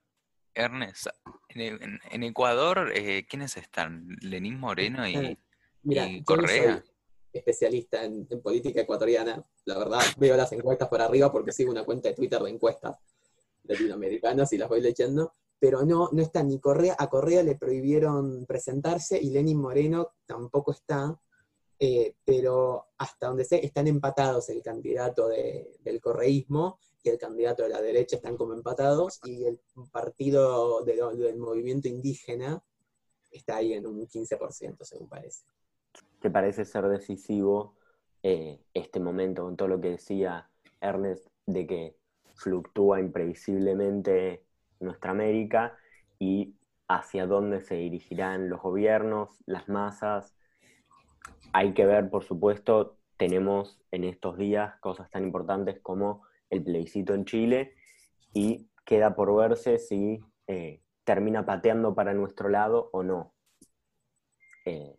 Ernest, 0.54 1.08
en, 1.50 1.62
en- 1.82 2.00
en 2.12 2.24
Ecuador, 2.24 2.92
eh, 2.94 3.26
¿quiénes 3.30 3.58
están? 3.58 4.08
¿Lenín 4.22 4.60
Moreno 4.60 5.08
y, 5.08 5.14
Mira, 5.84 6.06
y 6.08 6.24
yo 6.24 6.36
no 6.38 6.42
Correa? 6.44 6.76
soy 6.84 6.92
especialista 7.34 8.04
en, 8.04 8.28
en 8.30 8.42
política 8.42 8.82
ecuatoriana, 8.82 9.44
la 9.66 9.78
verdad, 9.78 10.02
veo 10.18 10.36
las 10.36 10.52
encuestas 10.52 10.90
por 10.90 11.02
arriba 11.02 11.32
porque 11.32 11.54
sigo 11.54 11.72
una 11.72 11.86
cuenta 11.86 12.10
de 12.10 12.16
Twitter 12.16 12.42
de 12.42 12.50
encuestas 12.50 12.98
latinoamericanas 13.64 14.52
y 14.54 14.58
las 14.58 14.68
voy 14.70 14.82
leyendo, 14.82 15.36
pero 15.60 15.84
no, 15.86 16.10
no 16.12 16.22
está 16.22 16.44
ni 16.44 16.60
Correa, 16.60 16.96
a 17.00 17.08
Correa 17.10 17.42
le 17.44 17.56
prohibieron 17.56 18.46
presentarse 18.46 19.18
y 19.22 19.30
Lenin 19.30 19.60
Moreno 19.62 20.14
tampoco 20.26 20.72
está, 20.72 21.18
eh, 21.84 22.14
pero 22.24 22.90
hasta 23.00 23.26
donde 23.26 23.44
sé, 23.44 23.66
están 23.66 23.88
empatados 23.88 24.50
el 24.50 24.62
candidato 24.62 25.28
de- 25.28 25.78
del 25.80 26.00
correísmo 26.00 26.78
y 27.04 27.10
el 27.10 27.18
candidato 27.18 27.64
de 27.64 27.70
la 27.70 27.82
derecha 27.82 28.18
están 28.18 28.38
como 28.38 28.54
empatados 28.54 29.20
y 29.26 29.46
el 29.46 29.60
partido 29.92 30.84
de 30.84 30.96
lo- 30.96 31.16
del 31.16 31.38
movimiento 31.38 31.88
indígena 31.88 32.64
está 33.32 33.56
ahí 33.56 33.74
en 33.74 33.88
un 33.88 34.06
15%, 34.06 34.86
según 34.86 35.10
parece. 35.10 35.44
que 36.22 36.30
parece 36.30 36.66
ser 36.66 36.88
decisivo 36.88 37.74
eh, 38.22 38.60
este 38.76 39.00
momento, 39.00 39.44
con 39.44 39.58
todo 39.58 39.68
lo 39.68 39.82
que 39.82 39.90
decía 39.90 40.48
Ernest, 40.80 41.26
de 41.48 41.66
que 41.66 41.96
fluctúa 42.36 43.00
imprevisiblemente 43.00 44.46
nuestra 44.80 45.10
América 45.12 45.76
y 46.20 46.54
hacia 46.88 47.26
dónde 47.26 47.64
se 47.64 47.74
dirigirán 47.76 48.50
los 48.50 48.62
gobiernos, 48.62 49.42
las 49.48 49.68
masas. 49.68 50.36
Hay 51.54 51.74
que 51.74 51.86
ver, 51.86 52.10
por 52.10 52.24
supuesto, 52.24 52.98
tenemos 53.18 53.82
en 53.92 54.04
estos 54.04 54.38
días 54.38 54.80
cosas 54.80 55.10
tan 55.10 55.24
importantes 55.24 55.80
como 55.82 56.24
el 56.50 56.64
plebiscito 56.64 57.14
en 57.14 57.26
Chile 57.26 57.76
y 58.34 58.68
queda 58.86 59.16
por 59.16 59.36
verse 59.36 59.78
si 59.78 60.20
eh, 60.48 60.82
termina 61.04 61.46
pateando 61.46 61.94
para 61.94 62.14
nuestro 62.14 62.50
lado 62.50 62.90
o 62.94 63.04
no. 63.04 63.34
Eh, 64.66 64.96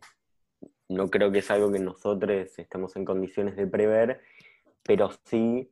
no 0.89 1.09
creo 1.09 1.31
que 1.31 1.39
es 1.39 1.51
algo 1.51 1.71
que 1.71 1.79
nosotros 1.79 2.57
estemos 2.57 2.95
en 2.95 3.05
condiciones 3.05 3.55
de 3.55 3.67
prever, 3.67 4.21
pero 4.83 5.09
sí 5.25 5.71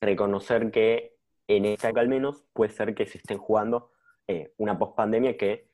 reconocer 0.00 0.70
que 0.70 1.16
en 1.48 1.64
esta 1.64 1.88
al 1.88 2.08
menos 2.08 2.44
puede 2.52 2.72
ser 2.72 2.94
que 2.94 3.06
se 3.06 3.18
estén 3.18 3.38
jugando 3.38 3.90
eh, 4.28 4.52
una 4.56 4.78
pospandemia 4.78 5.36
que 5.36 5.69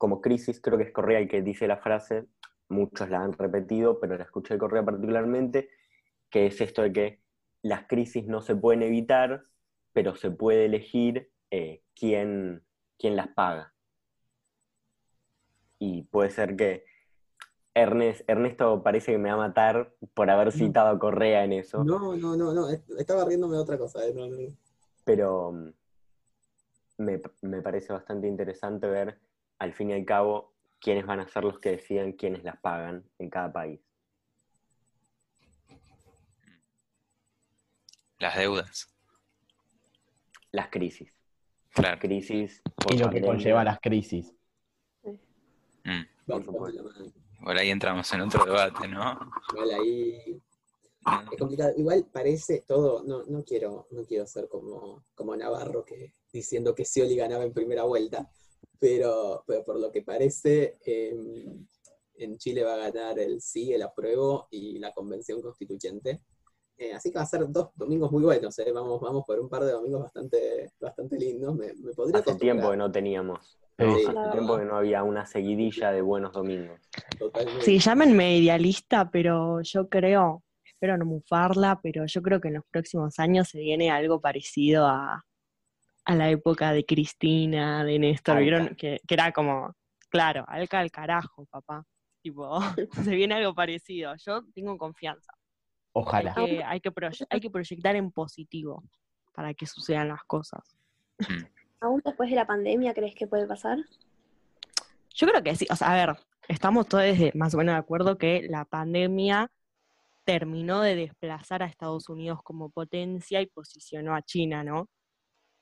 como 0.00 0.22
crisis 0.22 0.62
creo 0.62 0.78
que 0.78 0.84
es 0.84 0.92
Correa 0.92 1.18
el 1.18 1.28
que 1.28 1.42
dice 1.42 1.68
la 1.68 1.76
frase, 1.76 2.24
muchos 2.70 3.10
la 3.10 3.22
han 3.22 3.34
repetido, 3.34 4.00
pero 4.00 4.16
la 4.16 4.24
escuché 4.24 4.54
de 4.54 4.58
Correa 4.58 4.82
particularmente, 4.82 5.68
que 6.30 6.46
es 6.46 6.58
esto 6.62 6.80
de 6.80 6.92
que 6.94 7.20
las 7.60 7.86
crisis 7.86 8.26
no 8.26 8.40
se 8.40 8.56
pueden 8.56 8.82
evitar, 8.82 9.44
pero 9.92 10.16
se 10.16 10.30
puede 10.30 10.64
elegir 10.64 11.30
eh, 11.50 11.82
quién, 11.94 12.64
quién 12.98 13.14
las 13.14 13.28
paga 13.28 13.74
y 15.78 16.04
puede 16.04 16.30
ser 16.30 16.56
que 16.56 16.86
Ernest, 17.74 18.22
Ernesto 18.26 18.82
parece 18.82 19.12
que 19.12 19.18
me 19.18 19.28
va 19.28 19.34
a 19.34 19.48
matar 19.48 19.92
por 20.14 20.30
haber 20.30 20.50
citado 20.50 20.88
a 20.88 20.98
Correa 20.98 21.44
en 21.44 21.52
eso, 21.52 21.84
No, 21.84 22.16
no, 22.16 22.36
no, 22.36 22.54
no, 22.54 22.70
est- 22.70 22.90
estaba 22.98 23.26
riéndome 23.26 23.56
de 23.56 23.62
otra 23.62 23.76
cosa. 23.76 24.02
eh, 24.06 24.14
no, 24.14 24.26
no, 24.28 24.38
no. 24.38 24.48
pero 25.04 25.52
mm, 25.52 25.72
me, 26.98 27.20
me 27.42 27.60
parece 27.60 27.92
bastante 27.92 28.28
interesante 28.28 28.86
ver 28.86 29.18
al 29.60 29.72
fin 29.74 29.90
y 29.90 29.92
al 29.92 30.04
cabo 30.04 30.52
quiénes 30.80 31.06
van 31.06 31.20
a 31.20 31.28
ser 31.28 31.44
los 31.44 31.60
que 31.60 31.72
decidan 31.72 32.12
quiénes 32.12 32.42
las 32.42 32.58
pagan 32.58 33.04
en 33.18 33.30
cada 33.30 33.52
país. 33.52 33.80
Las 38.18 38.36
deudas, 38.36 38.88
Las 40.52 40.68
crisis. 40.68 41.14
claro. 41.70 41.98
Crisis 42.00 42.60
Y 42.90 42.98
lo 42.98 43.08
que 43.10 43.22
conlleva 43.22 43.64
las 43.64 43.80
crisis. 43.80 44.34
Mm. 45.84 46.02
Vamos, 46.26 46.74
Por 47.42 47.56
ahí 47.56 47.70
entramos 47.70 48.12
en 48.12 48.20
otro 48.22 48.44
debate, 48.44 48.88
¿no? 48.88 49.18
Igual 49.52 49.70
ahí 49.72 50.42
es 51.32 51.38
complicado. 51.38 51.72
Igual 51.76 52.06
parece 52.12 52.62
todo, 52.66 53.02
no, 53.04 53.24
no 53.24 53.42
quiero, 53.44 53.86
no 53.90 54.04
quiero 54.04 54.26
ser 54.26 54.48
como, 54.48 55.04
como 55.14 55.34
Navarro 55.36 55.84
que 55.84 56.12
diciendo 56.32 56.74
que 56.74 56.84
Scioli 56.84 57.16
ganaba 57.16 57.44
en 57.44 57.54
primera 57.54 57.84
vuelta, 57.84 58.30
pero, 58.80 59.44
pero 59.46 59.62
por 59.62 59.78
lo 59.78 59.92
que 59.92 60.02
parece, 60.02 60.78
eh, 60.84 61.14
en 62.14 62.38
Chile 62.38 62.64
va 62.64 62.74
a 62.74 62.90
ganar 62.90 63.18
el 63.18 63.40
sí, 63.40 63.72
el 63.72 63.82
apruebo 63.82 64.48
y 64.50 64.78
la 64.78 64.92
convención 64.92 65.40
constituyente. 65.42 66.22
Eh, 66.78 66.94
así 66.94 67.10
que 67.10 67.18
va 67.18 67.24
a 67.24 67.26
ser 67.26 67.46
dos 67.50 67.68
domingos 67.74 68.10
muy 68.10 68.22
buenos, 68.22 68.58
eh. 68.58 68.72
vamos, 68.72 68.98
vamos 69.02 69.24
por 69.26 69.38
un 69.38 69.50
par 69.50 69.64
de 69.64 69.72
domingos 69.72 70.00
bastante, 70.00 70.72
bastante 70.80 71.18
lindos. 71.18 71.54
Me, 71.54 71.74
me 71.74 71.92
podría 71.92 72.20
Hace 72.20 72.34
tiempo 72.36 72.70
que 72.70 72.76
no 72.78 72.90
teníamos. 72.90 73.58
Sí. 73.78 73.84
¿no? 73.84 73.96
Sí. 73.96 74.06
Hace 74.06 74.30
tiempo 74.32 74.58
que 74.58 74.64
no 74.64 74.76
había 74.76 75.02
una 75.02 75.26
seguidilla 75.26 75.92
de 75.92 76.00
buenos 76.00 76.32
domingos. 76.32 76.80
totalmente. 77.18 77.62
Sí, 77.62 77.78
llámenme 77.78 78.38
idealista, 78.38 79.10
pero 79.10 79.60
yo 79.60 79.90
creo, 79.90 80.42
espero 80.64 80.96
no 80.96 81.04
mufarla, 81.04 81.80
pero 81.82 82.06
yo 82.06 82.22
creo 82.22 82.40
que 82.40 82.48
en 82.48 82.54
los 82.54 82.64
próximos 82.70 83.18
años 83.18 83.48
se 83.48 83.58
viene 83.58 83.90
algo 83.90 84.22
parecido 84.22 84.86
a, 84.86 85.22
a 86.04 86.14
la 86.16 86.30
época 86.30 86.72
de 86.72 86.84
Cristina, 86.84 87.84
de 87.84 87.98
Néstor, 87.98 88.36
Alca. 88.36 88.42
¿vieron? 88.42 88.74
Que, 88.76 89.00
que 89.06 89.14
era 89.14 89.32
como, 89.32 89.74
claro, 90.08 90.44
alca 90.48 90.80
al 90.80 90.90
carajo, 90.90 91.46
papá. 91.46 91.84
Tipo, 92.22 92.60
se 93.04 93.14
viene 93.14 93.34
algo 93.34 93.54
parecido. 93.54 94.14
Yo 94.16 94.42
tengo 94.54 94.76
confianza. 94.78 95.32
Ojalá. 95.92 96.34
Hay 96.36 96.46
que, 96.46 96.64
hay 96.64 96.80
que, 96.80 96.90
proye- 96.92 97.26
hay 97.30 97.40
que 97.40 97.50
proyectar 97.50 97.96
en 97.96 98.10
positivo 98.12 98.82
para 99.34 99.54
que 99.54 99.66
sucedan 99.66 100.08
las 100.08 100.22
cosas. 100.24 100.76
Mm. 101.18 101.44
¿Aún 101.80 102.02
después 102.04 102.28
de 102.30 102.36
la 102.36 102.46
pandemia 102.46 102.92
crees 102.94 103.14
que 103.14 103.26
puede 103.26 103.46
pasar? 103.46 103.78
Yo 105.14 105.26
creo 105.26 105.42
que 105.42 105.56
sí, 105.56 105.66
o 105.70 105.76
sea, 105.76 105.92
a 105.92 106.06
ver, 106.06 106.16
estamos 106.48 106.86
todos 106.88 107.04
de- 107.04 107.32
más 107.34 107.54
o 107.54 107.58
menos 107.58 107.74
de 107.74 107.78
acuerdo 107.78 108.18
que 108.18 108.46
la 108.48 108.64
pandemia 108.64 109.50
terminó 110.24 110.80
de 110.82 110.94
desplazar 110.94 111.62
a 111.62 111.66
Estados 111.66 112.08
Unidos 112.08 112.40
como 112.42 112.70
potencia 112.70 113.40
y 113.40 113.46
posicionó 113.46 114.14
a 114.14 114.22
China, 114.22 114.62
¿no? 114.62 114.88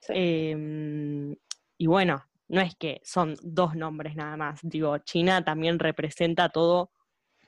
Em, 0.09 1.35
y 1.77 1.87
bueno, 1.87 2.25
no 2.49 2.61
es 2.61 2.75
que 2.77 3.01
son 3.05 3.37
dos 3.43 3.75
nombres 3.77 4.17
nada 4.17 4.37
más, 4.37 4.61
digo, 4.63 4.97
China 4.99 5.45
también 5.45 5.79
representa 5.79 6.49
todo 6.49 6.91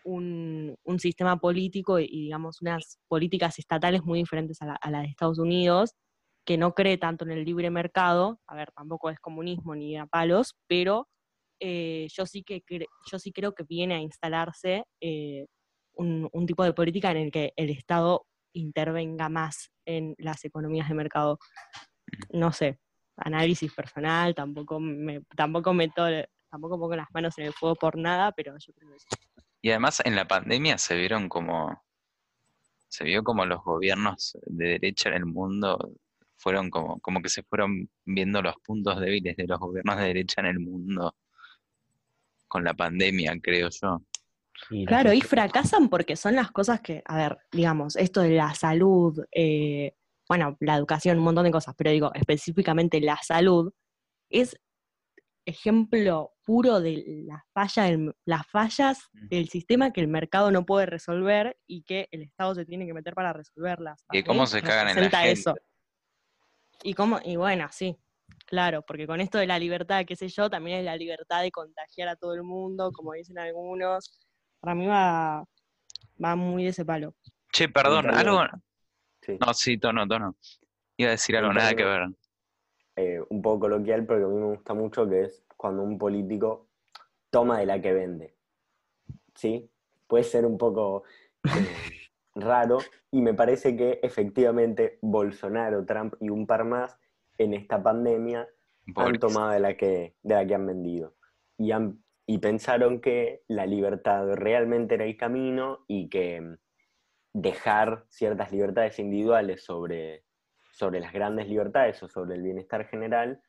un, 0.05 0.77
un 0.85 0.99
sistema 0.99 1.39
político 1.39 1.99
y, 1.99 2.07
digamos 2.07 2.61
unas 2.63 2.99
políticas 3.09 3.59
estatales 3.59 4.03
muy 4.03 4.21
diferentes 4.21 4.61
a 4.63 4.67
la, 4.67 4.75
a 4.75 4.91
la 4.91 5.01
de 5.01 5.09
Estados 5.09 5.39
Unidos, 5.39 5.95
que 6.45 6.59
no 6.59 6.75
cree 6.75 6.99
tanto 6.99 7.25
en 7.25 7.33
el 7.33 7.45
libre 7.45 7.71
mercado, 7.71 8.41
a 8.47 8.57
ver, 8.57 8.73
tampoco 8.73 9.11
es 9.11 9.19
comunismo 9.21 9.75
ni 9.75 9.97
a 9.97 10.07
palos, 10.07 10.57
pero 10.67 11.09
eh, 11.61 12.09
yo, 12.11 12.27
sí 12.27 12.43
que 12.43 12.63
yo 13.11 13.19
sí 13.19 13.33
creo 13.33 13.55
que 13.55 13.65
viene 13.65 13.95
a 13.95 14.01
instalarse 14.01 14.85
eh, 15.01 15.47
un, 15.93 16.29
un 16.33 16.47
tipo 16.47 16.65
de 16.65 16.73
política 16.73 17.11
en 17.11 17.19
el 17.19 17.31
que 17.31 17.53
el 17.57 17.71
Estado 17.71 18.27
intervenga 18.55 19.29
más 19.29 19.71
en 19.85 20.15
las 20.19 20.45
economías 20.45 20.89
de 20.89 20.95
mercado. 20.95 21.39
No 22.33 22.53
sé, 22.53 22.79
análisis 23.17 23.73
personal, 23.73 24.35
tampoco 24.35 24.81
me, 24.81 25.23
tampoco 25.37 25.73
meto, 25.75 26.05
tampoco 26.51 26.79
pongo 26.79 26.97
las 26.97 27.09
manos 27.13 27.37
en 27.39 27.47
el 27.47 27.53
fuego 27.53 27.75
por 27.77 27.97
nada, 27.97 28.33
pero 28.33 28.57
yo 28.59 28.73
creo 28.73 28.93
que 28.93 28.99
sí. 28.99 29.07
Y 29.63 29.71
además 29.71 30.03
en 30.05 30.17
la 30.17 30.27
pandemia 30.27 30.79
se 30.79 30.97
vieron 30.97 31.29
como, 31.29 31.83
se 32.89 33.05
vio 33.05 33.23
como 33.23 33.45
los 33.45 33.63
gobiernos 33.63 34.39
de 34.47 34.69
derecha 34.69 35.11
en 35.11 35.17
el 35.17 35.27
mundo 35.27 35.79
fueron 36.41 36.71
como, 36.71 36.99
como 37.01 37.21
que 37.21 37.29
se 37.29 37.43
fueron 37.43 37.91
viendo 38.05 38.41
los 38.41 38.55
puntos 38.65 38.99
débiles 38.99 39.37
de 39.37 39.47
los 39.47 39.59
gobiernos 39.59 39.99
de 39.99 40.05
derecha 40.05 40.41
en 40.41 40.47
el 40.47 40.59
mundo 40.59 41.15
con 42.49 42.65
la 42.65 42.75
pandemia, 42.75 43.39
creo 43.41 43.69
yo. 43.71 44.03
Claro, 44.87 45.13
y 45.13 45.21
fracasan 45.21 45.89
porque 45.89 46.17
son 46.17 46.35
las 46.37 46.51
cosas 46.51 46.81
que, 46.81 47.03
a 47.07 47.17
ver, 47.17 47.39
digamos, 47.53 47.97
esto 47.97 48.21
de 48.23 48.31
la 48.31 48.55
salud, 48.55 49.19
eh, 49.33 49.95
bueno, 50.31 50.57
la 50.61 50.77
educación, 50.77 51.19
un 51.19 51.25
montón 51.25 51.43
de 51.43 51.51
cosas, 51.51 51.75
pero 51.77 51.91
digo, 51.91 52.13
específicamente 52.15 53.01
la 53.01 53.19
salud, 53.21 53.73
es 54.31 54.57
ejemplo 55.45 56.35
puro 56.45 56.81
de 56.81 57.25
la 57.27 57.45
falla 57.53 57.85
del- 57.87 58.15
las 58.25 58.47
fallas 58.47 59.09
del 59.13 59.49
sistema 59.49 59.93
que 59.93 60.01
el 60.01 60.07
mercado 60.07 60.53
no 60.53 60.65
puede 60.65 60.87
resolver 60.87 61.59
y 61.67 61.83
que 61.83 62.07
el 62.13 62.23
Estado 62.23 62.55
se 62.55 62.65
tiene 62.65 62.87
que 62.87 62.95
meter 62.95 63.13
para 63.15 63.33
resolverlas. 63.33 64.05
Y 64.13 64.23
cómo 64.23 64.47
se 64.47 64.63
cagan 64.63 64.89
en 64.91 64.95
la 65.11 65.11
gente. 65.19 65.33
eso. 65.33 65.55
Y 66.85 66.95
cómo, 66.95 67.19
y 67.25 67.35
bueno, 67.35 67.67
sí, 67.73 67.97
claro, 68.47 68.83
porque 68.87 69.09
con 69.09 69.21
esto 69.21 69.39
de 69.39 69.49
la 69.49 69.59
libertad, 69.59 70.05
qué 70.07 70.15
sé 70.15 70.29
yo, 70.29 70.49
también 70.49 70.79
es 70.79 70.85
la 70.85 70.95
libertad 70.97 71.43
de 71.43 71.51
contagiar 71.51 72.07
a 72.07 72.15
todo 72.15 72.35
el 72.35 72.45
mundo, 72.45 72.93
como 72.93 73.15
dicen 73.15 73.37
algunos. 73.37 74.21
Para 74.61 74.77
mí 74.77 74.87
va, 74.87 75.45
va 76.25 76.37
muy 76.37 76.63
de 76.63 76.69
ese 76.69 76.85
palo. 76.85 77.17
Che, 77.53 77.69
perdón, 77.69 78.07
algo. 78.15 78.45
Sí. 79.23 79.37
No, 79.41 79.53
sí, 79.55 79.79
tono, 79.79 80.07
tono. 80.09 80.37
Iba 80.97 81.09
a 81.09 81.13
decir 81.13 81.37
algo, 81.37 81.53
nada 81.53 81.75
que 81.75 81.85
ver. 81.85 82.09
eh, 82.97 83.21
un 83.29 83.41
poco 83.43 83.61
coloquial, 83.61 84.05
pero 84.07 84.21
que 84.21 84.25
a 84.25 84.29
mí 84.29 84.37
me 84.41 84.55
gusta 84.55 84.75
mucho, 84.75 85.09
que 85.09 85.23
es 85.23 85.45
cuando 85.57 85.83
un 85.83 85.99
político 85.99 86.69
toma 87.31 87.59
de 87.59 87.67
la 87.67 87.81
que 87.81 87.93
vende. 87.93 88.35
¿Sí? 89.35 89.71
Puede 90.07 90.25
ser 90.25 90.45
un 90.45 90.59
poco 90.59 91.05
eh, 91.45 91.49
raro, 92.35 92.79
y 93.11 93.23
me 93.23 93.35
parece 93.35 93.77
que 93.77 94.01
efectivamente 94.03 94.99
Bolsonaro, 95.03 95.85
Trump 95.87 96.15
y 96.21 96.31
un 96.31 96.47
par 96.47 96.65
más 96.65 96.99
en 97.39 97.55
esta 97.55 97.83
pandemia 97.83 98.49
han 98.97 99.19
tomado 99.19 99.51
de 99.51 99.61
la 99.61 99.77
que, 99.77 100.17
de 100.23 100.35
la 100.35 100.47
que 100.47 100.55
han 100.55 100.67
vendido. 100.67 101.15
Y, 101.57 101.73
han, 101.73 102.03
y 102.27 102.39
pensaron 102.39 103.01
que 103.01 103.43
la 103.49 103.67
libertad 103.67 104.27
realmente 104.35 104.97
era 104.97 105.05
el 105.05 105.17
camino 105.17 105.85
y 105.87 106.09
que 106.09 106.57
dejar 107.33 108.07
ciertas 108.09 108.51
libertades 108.53 108.99
individuales 108.99 109.63
sobre, 109.65 110.25
sobre 110.73 111.01
las 111.01 111.13
grandes 111.13 111.49
libertades 111.49 112.03
o 112.03 112.09
sobre 112.09 112.35
el 112.37 112.43
bienestar 112.43 112.87
general 112.89 113.43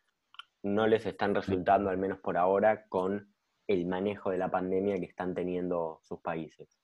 no 0.63 0.85
les 0.85 1.05
están 1.05 1.33
resultando, 1.33 1.89
al 1.89 1.97
menos 1.97 2.19
por 2.19 2.37
ahora, 2.37 2.87
con 2.87 3.33
el 3.67 3.85
manejo 3.87 4.29
de 4.29 4.37
la 4.37 4.51
pandemia 4.51 4.99
que 4.99 5.05
están 5.05 5.33
teniendo 5.33 5.99
sus 6.03 6.19
países. 6.19 6.77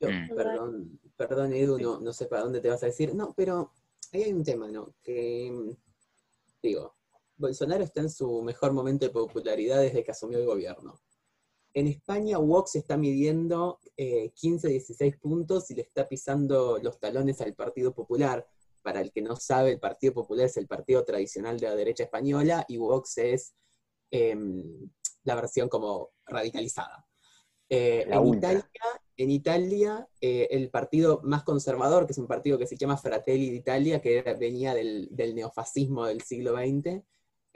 Yo, 0.00 0.10
Mm. 0.10 0.34
perdón, 0.34 1.00
perdón 1.16 1.52
Edu, 1.54 1.78
Sí. 1.78 1.84
no, 1.84 2.00
no 2.00 2.12
sé 2.12 2.26
para 2.26 2.42
dónde 2.42 2.60
te 2.60 2.68
vas 2.68 2.82
a 2.82 2.86
decir. 2.86 3.14
No, 3.14 3.32
pero 3.34 3.72
ahí 4.12 4.24
hay 4.24 4.32
un 4.32 4.44
tema, 4.44 4.68
¿no? 4.68 4.94
Que, 5.02 5.50
mm, 5.50 5.70
digo, 6.62 6.96
Bolsonaro 7.36 7.82
está 7.84 8.00
en 8.00 8.10
su 8.10 8.42
mejor 8.42 8.72
momento 8.72 9.06
de 9.06 9.12
popularidad 9.12 9.80
desde 9.80 10.04
que 10.04 10.10
asumió 10.10 10.38
el 10.38 10.46
gobierno. 10.46 11.00
En 11.74 11.88
España, 11.88 12.38
Vox 12.38 12.76
está 12.76 12.96
midiendo 12.96 13.80
eh, 13.96 14.30
15, 14.32 14.68
16 14.68 15.16
puntos 15.16 15.68
y 15.72 15.74
le 15.74 15.82
está 15.82 16.08
pisando 16.08 16.78
los 16.78 17.00
talones 17.00 17.40
al 17.40 17.54
Partido 17.54 17.92
Popular. 17.92 18.46
Para 18.80 19.00
el 19.00 19.10
que 19.10 19.22
no 19.22 19.34
sabe, 19.34 19.72
el 19.72 19.80
Partido 19.80 20.14
Popular 20.14 20.46
es 20.46 20.56
el 20.56 20.68
partido 20.68 21.04
tradicional 21.04 21.58
de 21.58 21.66
la 21.66 21.74
derecha 21.74 22.04
española 22.04 22.64
y 22.68 22.76
Vox 22.76 23.18
es 23.18 23.54
em, 24.12 24.88
la 25.24 25.34
versión 25.34 25.68
como 25.68 26.10
radicalizada. 26.26 27.04
Eh, 27.68 28.06
en. 28.08 28.34
Italia, 28.34 28.70
en 29.16 29.30
Italia, 29.30 30.08
eh, 30.20 30.46
el 30.50 30.70
partido 30.70 31.22
más 31.24 31.42
conservador, 31.42 32.06
que 32.06 32.12
es 32.12 32.18
un 32.18 32.28
partido 32.28 32.56
que 32.56 32.68
se 32.68 32.76
llama 32.76 32.98
Fratelli 32.98 33.50
d'Italia, 33.50 34.00
que 34.00 34.22
venía 34.38 34.74
del, 34.74 35.08
del 35.10 35.34
neofascismo 35.34 36.06
del 36.06 36.20
siglo 36.20 36.54
XX, 36.56 37.02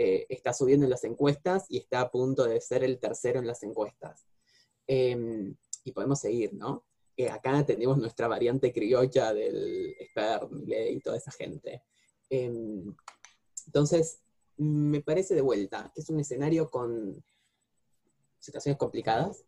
eh, 0.01 0.27
está 0.29 0.53
subiendo 0.53 0.85
en 0.87 0.91
las 0.91 1.03
encuestas 1.03 1.67
y 1.69 1.79
está 1.79 2.01
a 2.01 2.11
punto 2.11 2.45
de 2.45 2.61
ser 2.61 2.85
el 2.85 3.01
tercero 3.01 3.41
en 3.41 3.49
las 3.49 3.65
encuestas. 3.65 4.27
Em, 4.87 5.57
y 5.83 5.91
podemos 5.91 6.21
seguir, 6.21 6.55
¿no? 6.55 6.87
Eh, 7.17 7.29
acá 7.29 7.67
tenemos 7.67 7.99
nuestra 7.99 8.29
variante 8.29 8.73
criolla 8.73 9.35
del 9.35 9.97
Milei 10.51 10.95
y 10.95 11.01
toda 11.01 11.17
esa 11.17 11.33
gente. 11.33 11.83
Em, 12.31 12.95
entonces, 13.67 14.21
me 14.57 15.01
parece 15.01 15.35
de 15.35 15.41
vuelta 15.41 15.91
que 15.93 16.01
es 16.01 16.09
un 16.11 16.21
escenario 16.21 16.71
con 16.71 17.25
situaciones 18.39 18.79
complicadas, 18.79 19.45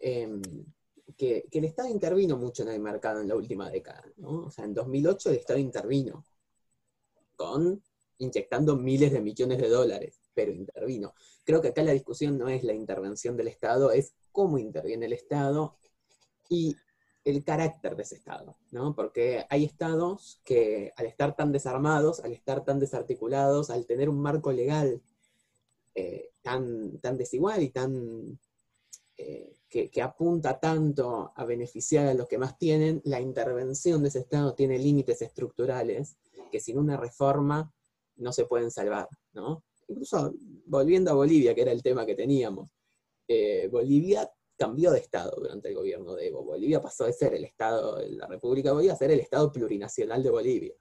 em, 0.00 0.40
que, 1.14 1.46
que 1.50 1.58
el 1.58 1.66
Estado 1.66 1.88
intervino 1.90 2.38
mucho 2.38 2.62
en 2.62 2.70
el 2.70 2.80
mercado 2.80 3.20
en 3.20 3.28
la 3.28 3.36
última 3.36 3.68
década. 3.70 4.02
O 4.22 4.50
sea, 4.50 4.64
en 4.64 4.72
2008 4.72 5.28
el 5.28 5.36
Estado 5.36 5.58
intervino 5.58 6.24
con 7.36 7.82
inyectando 8.18 8.76
miles 8.76 9.12
de 9.12 9.20
millones 9.20 9.58
de 9.58 9.68
dólares, 9.68 10.20
pero 10.34 10.52
intervino. 10.52 11.14
Creo 11.44 11.60
que 11.60 11.68
acá 11.68 11.82
la 11.82 11.92
discusión 11.92 12.38
no 12.38 12.48
es 12.48 12.64
la 12.64 12.74
intervención 12.74 13.36
del 13.36 13.48
Estado, 13.48 13.90
es 13.92 14.14
cómo 14.32 14.58
interviene 14.58 15.06
el 15.06 15.12
Estado 15.12 15.76
y 16.48 16.76
el 17.24 17.42
carácter 17.42 17.96
de 17.96 18.02
ese 18.02 18.16
Estado, 18.16 18.58
¿no? 18.70 18.94
Porque 18.94 19.46
hay 19.48 19.64
estados 19.64 20.40
que 20.44 20.92
al 20.96 21.06
estar 21.06 21.34
tan 21.34 21.52
desarmados, 21.52 22.20
al 22.20 22.32
estar 22.32 22.64
tan 22.64 22.78
desarticulados, 22.78 23.70
al 23.70 23.86
tener 23.86 24.10
un 24.10 24.20
marco 24.20 24.52
legal 24.52 25.00
eh, 25.94 26.30
tan, 26.42 26.98
tan 26.98 27.16
desigual 27.16 27.62
y 27.62 27.70
tan 27.70 28.38
eh, 29.16 29.56
que, 29.68 29.90
que 29.90 30.02
apunta 30.02 30.60
tanto 30.60 31.32
a 31.34 31.44
beneficiar 31.44 32.08
a 32.08 32.14
los 32.14 32.28
que 32.28 32.36
más 32.36 32.58
tienen, 32.58 33.00
la 33.04 33.20
intervención 33.20 34.02
de 34.02 34.08
ese 34.08 34.18
Estado 34.18 34.54
tiene 34.54 34.78
límites 34.78 35.22
estructurales 35.22 36.16
que 36.52 36.60
sin 36.60 36.78
una 36.78 36.96
reforma 36.96 37.72
no 38.16 38.32
se 38.32 38.46
pueden 38.46 38.70
salvar, 38.70 39.08
¿no? 39.32 39.64
Incluso 39.88 40.34
volviendo 40.66 41.10
a 41.10 41.14
Bolivia, 41.14 41.54
que 41.54 41.62
era 41.62 41.72
el 41.72 41.82
tema 41.82 42.06
que 42.06 42.14
teníamos, 42.14 42.70
eh, 43.28 43.68
Bolivia 43.70 44.30
cambió 44.56 44.92
de 44.92 45.00
Estado 45.00 45.34
durante 45.36 45.68
el 45.68 45.74
gobierno 45.74 46.14
de 46.14 46.28
Evo. 46.28 46.44
Bolivia 46.44 46.80
pasó 46.80 47.04
de 47.04 47.12
ser 47.12 47.34
el 47.34 47.44
Estado 47.44 47.98
la 48.08 48.26
República 48.26 48.68
de 48.70 48.74
Bolivia 48.74 48.92
a 48.94 48.96
ser 48.96 49.10
el 49.10 49.20
Estado 49.20 49.50
plurinacional 49.52 50.22
de 50.22 50.30
Bolivia, 50.30 50.74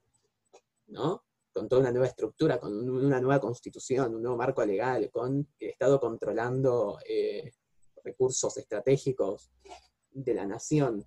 ¿no? 0.88 1.24
Con 1.52 1.68
toda 1.68 1.82
una 1.82 1.92
nueva 1.92 2.08
estructura, 2.08 2.60
con 2.60 2.74
un- 2.74 3.06
una 3.06 3.20
nueva 3.20 3.40
constitución, 3.40 4.16
un 4.16 4.22
nuevo 4.22 4.38
marco 4.38 4.64
legal, 4.66 5.10
con 5.12 5.48
el 5.60 5.70
Estado 5.70 6.00
controlando 6.00 7.00
eh, 7.08 7.52
recursos 8.04 8.56
estratégicos 8.58 9.52
de 10.12 10.34
la 10.34 10.46
nación, 10.46 11.04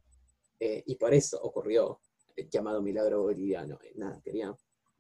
eh, 0.58 0.82
y 0.86 0.96
por 0.96 1.14
eso 1.14 1.38
ocurrió 1.42 2.00
el 2.34 2.48
llamado 2.50 2.82
milagro 2.82 3.22
boliviano. 3.22 3.78
Nada, 3.94 4.20
quería 4.22 4.54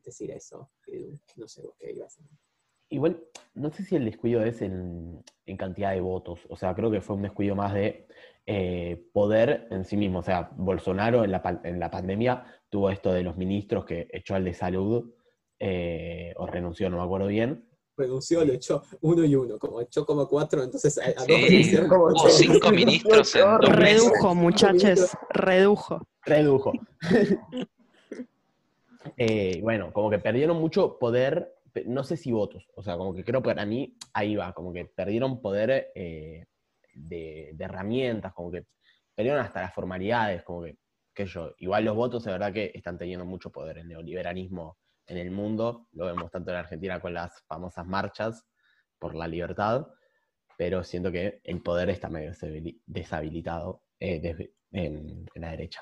decir 0.06 0.30
eso. 0.30 0.70
Edu. 0.86 1.18
No 1.36 1.46
sé 1.48 1.62
vos 1.62 1.74
qué 1.78 1.92
ibas 1.92 2.18
a 2.18 2.22
decir. 2.22 2.38
Igual, 2.88 3.24
no 3.54 3.70
sé 3.72 3.84
si 3.84 3.96
el 3.96 4.04
descuido 4.04 4.44
es 4.44 4.62
en, 4.62 5.22
en 5.44 5.56
cantidad 5.56 5.92
de 5.92 6.00
votos. 6.00 6.40
O 6.48 6.56
sea, 6.56 6.74
creo 6.74 6.90
que 6.90 7.00
fue 7.00 7.16
un 7.16 7.22
descuido 7.22 7.56
más 7.56 7.74
de 7.74 8.06
eh, 8.46 9.08
poder 9.12 9.66
en 9.70 9.84
sí 9.84 9.96
mismo. 9.96 10.20
O 10.20 10.22
sea, 10.22 10.50
Bolsonaro 10.56 11.24
en 11.24 11.32
la, 11.32 11.60
en 11.64 11.80
la 11.80 11.90
pandemia 11.90 12.44
tuvo 12.68 12.90
esto 12.90 13.12
de 13.12 13.24
los 13.24 13.36
ministros 13.36 13.84
que 13.84 14.08
echó 14.12 14.36
al 14.36 14.44
de 14.44 14.54
salud, 14.54 15.12
eh, 15.58 16.32
o 16.36 16.46
renunció, 16.46 16.88
no 16.88 16.98
me 16.98 17.02
acuerdo 17.02 17.26
bien. 17.26 17.68
Renunció, 17.96 18.44
lo 18.44 18.52
echó 18.52 18.82
uno 19.00 19.24
y 19.24 19.34
uno, 19.34 19.58
como 19.58 19.80
echó 19.80 20.04
como 20.04 20.28
cuatro, 20.28 20.62
entonces 20.62 20.98
a, 20.98 21.06
a 21.06 21.24
dos 21.26 21.40
Sí, 21.48 21.76
como 21.88 22.14
cinco 22.28 22.70
ministros 22.72 23.34
en 23.34 23.40
dos 23.40 23.70
meses. 23.70 23.76
Redujo, 23.76 24.34
muchachos, 24.34 25.16
redujo. 25.30 26.06
Redujo. 26.24 26.72
Eh, 29.16 29.60
bueno, 29.62 29.92
como 29.92 30.10
que 30.10 30.18
perdieron 30.18 30.58
mucho 30.58 30.98
poder, 30.98 31.54
no 31.86 32.04
sé 32.04 32.16
si 32.16 32.32
votos, 32.32 32.68
o 32.74 32.82
sea, 32.82 32.96
como 32.96 33.14
que 33.14 33.24
creo 33.24 33.42
que 33.42 33.50
para 33.50 33.66
mí 33.66 33.96
ahí 34.12 34.36
va, 34.36 34.52
como 34.52 34.72
que 34.72 34.86
perdieron 34.86 35.40
poder 35.40 35.92
eh, 35.94 36.46
de, 36.94 37.54
herramientas, 37.58 38.32
como 38.32 38.50
que 38.50 38.66
perdieron 39.14 39.40
hasta 39.40 39.62
las 39.62 39.74
formalidades, 39.74 40.42
como 40.42 40.62
que, 40.64 40.78
qué 41.14 41.26
yo, 41.26 41.54
igual 41.58 41.84
los 41.84 41.96
votos 41.96 42.24
de 42.24 42.32
verdad 42.32 42.52
que 42.52 42.70
están 42.74 42.98
teniendo 42.98 43.24
mucho 43.24 43.50
poder, 43.50 43.78
el 43.78 43.88
neoliberalismo 43.88 44.78
en 45.06 45.18
el 45.18 45.30
mundo, 45.30 45.88
lo 45.92 46.06
vemos 46.06 46.30
tanto 46.30 46.50
en 46.50 46.56
Argentina 46.56 47.00
con 47.00 47.14
las 47.14 47.42
famosas 47.46 47.86
marchas 47.86 48.44
por 48.98 49.14
la 49.14 49.28
libertad, 49.28 49.86
pero 50.58 50.82
siento 50.82 51.12
que 51.12 51.40
el 51.44 51.62
poder 51.62 51.90
está 51.90 52.08
medio 52.08 52.32
deshabili- 52.32 52.80
deshabilitado 52.86 53.82
eh, 54.00 54.50
en- 54.72 55.26
en 55.34 55.42
la 55.42 55.50
derecha. 55.50 55.80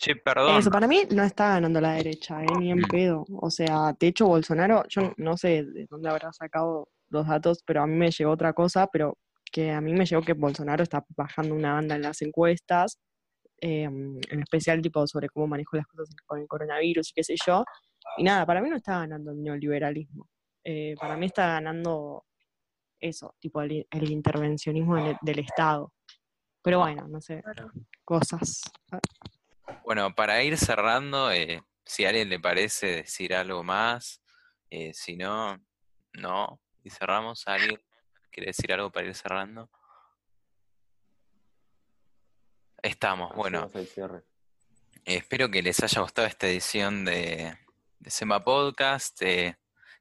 Che, 0.00 0.16
perdón. 0.16 0.58
Eso, 0.58 0.70
para 0.70 0.86
mí 0.88 1.02
no 1.14 1.22
está 1.22 1.50
ganando 1.50 1.78
la 1.80 1.92
derecha, 1.92 2.42
eh, 2.42 2.46
ni 2.58 2.70
en 2.70 2.78
Mm. 2.78 2.88
pedo. 2.90 3.24
O 3.40 3.50
sea, 3.50 3.94
de 3.98 4.06
hecho, 4.06 4.26
Bolsonaro, 4.26 4.84
yo 4.88 5.12
no 5.18 5.36
sé 5.36 5.62
de 5.64 5.86
dónde 5.90 6.08
habrá 6.08 6.32
sacado 6.32 6.88
los 7.10 7.26
datos, 7.26 7.62
pero 7.66 7.82
a 7.82 7.86
mí 7.86 7.94
me 7.96 8.10
llegó 8.10 8.30
otra 8.30 8.54
cosa, 8.54 8.86
pero 8.86 9.18
que 9.52 9.70
a 9.72 9.80
mí 9.82 9.92
me 9.92 10.06
llegó 10.06 10.22
que 10.22 10.32
Bolsonaro 10.32 10.82
está 10.82 11.04
bajando 11.16 11.54
una 11.54 11.74
banda 11.74 11.96
en 11.96 12.02
las 12.02 12.22
encuestas, 12.22 12.98
eh, 13.60 13.82
en 13.82 14.40
especial 14.40 14.80
tipo 14.80 15.06
sobre 15.06 15.28
cómo 15.28 15.46
manejó 15.48 15.76
las 15.76 15.86
cosas 15.86 16.14
con 16.24 16.40
el 16.40 16.46
coronavirus 16.48 17.10
y 17.10 17.12
qué 17.12 17.22
sé 17.24 17.34
yo. 17.44 17.62
Y 18.16 18.22
nada, 18.22 18.46
para 18.46 18.62
mí 18.62 18.70
no 18.70 18.76
está 18.76 19.00
ganando 19.00 19.32
el 19.32 19.42
neoliberalismo. 19.42 20.28
Eh, 20.64 20.94
para 20.98 21.16
mí 21.18 21.26
está 21.26 21.46
ganando 21.46 22.24
eso, 22.98 23.34
tipo 23.38 23.60
el, 23.60 23.86
el 23.90 24.10
intervencionismo 24.10 24.96
del, 24.96 25.16
del 25.20 25.40
Estado. 25.40 25.92
Pero 26.62 26.78
bueno, 26.78 27.06
no 27.08 27.20
sé, 27.20 27.42
cosas. 28.04 28.62
Bueno, 29.84 30.14
para 30.14 30.42
ir 30.42 30.56
cerrando, 30.56 31.30
eh, 31.32 31.62
si 31.84 32.04
a 32.04 32.10
alguien 32.10 32.28
le 32.28 32.38
parece 32.40 32.86
decir 32.96 33.34
algo 33.34 33.62
más, 33.62 34.22
eh, 34.70 34.92
si 34.94 35.16
no, 35.16 35.58
no. 36.14 36.60
Y 36.84 36.90
cerramos. 36.90 37.46
¿Alguien 37.48 37.80
quiere 38.30 38.48
decir 38.48 38.72
algo 38.72 38.90
para 38.90 39.06
ir 39.06 39.14
cerrando? 39.14 39.68
Estamos, 42.82 43.34
bueno. 43.34 43.70
Eh, 43.74 45.16
espero 45.16 45.50
que 45.50 45.62
les 45.62 45.82
haya 45.82 46.00
gustado 46.00 46.26
esta 46.26 46.46
edición 46.48 47.04
de, 47.04 47.58
de 47.98 48.10
Sema 48.10 48.42
Podcast, 48.42 49.20
eh, 49.22 49.56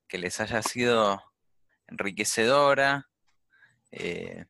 que 0.08 0.18
les 0.18 0.40
haya 0.40 0.62
sido 0.62 1.22
enriquecedora. 1.88 3.10
eh, 3.92 4.46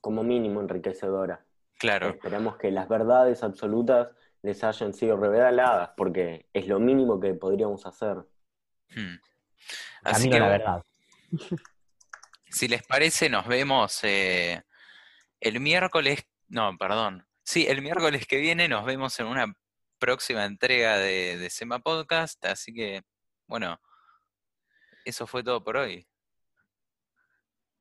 Como 0.00 0.22
mínimo 0.22 0.60
enriquecedora. 0.60 1.44
claro, 1.78 2.10
Esperamos 2.10 2.56
que 2.56 2.70
las 2.70 2.88
verdades 2.88 3.42
absolutas 3.42 4.08
les 4.42 4.64
hayan 4.64 4.94
sido 4.94 5.16
reveladas, 5.16 5.90
porque 5.96 6.46
es 6.52 6.66
lo 6.66 6.80
mínimo 6.80 7.20
que 7.20 7.34
podríamos 7.34 7.86
hacer. 7.86 8.16
hmm. 8.90 9.16
Así 10.02 10.30
Camino 10.30 10.32
que, 10.32 10.40
la 10.40 10.48
verdad. 10.48 10.84
si 12.50 12.68
les 12.68 12.82
parece, 12.82 13.28
nos 13.28 13.46
vemos 13.46 14.02
eh, 14.02 14.62
el 15.40 15.60
miércoles, 15.60 16.26
no, 16.48 16.76
perdón. 16.78 17.26
Sí, 17.42 17.66
el 17.68 17.82
miércoles 17.82 18.26
que 18.26 18.38
viene 18.38 18.68
nos 18.68 18.84
vemos 18.84 19.18
en 19.20 19.26
una 19.26 19.52
próxima 19.98 20.44
entrega 20.44 20.96
de, 20.98 21.36
de 21.36 21.50
Sema 21.50 21.78
Podcast, 21.80 22.44
así 22.46 22.72
que, 22.72 23.02
bueno, 23.46 23.78
eso 25.04 25.26
fue 25.26 25.42
todo 25.42 25.62
por 25.62 25.76
hoy. 25.76 26.06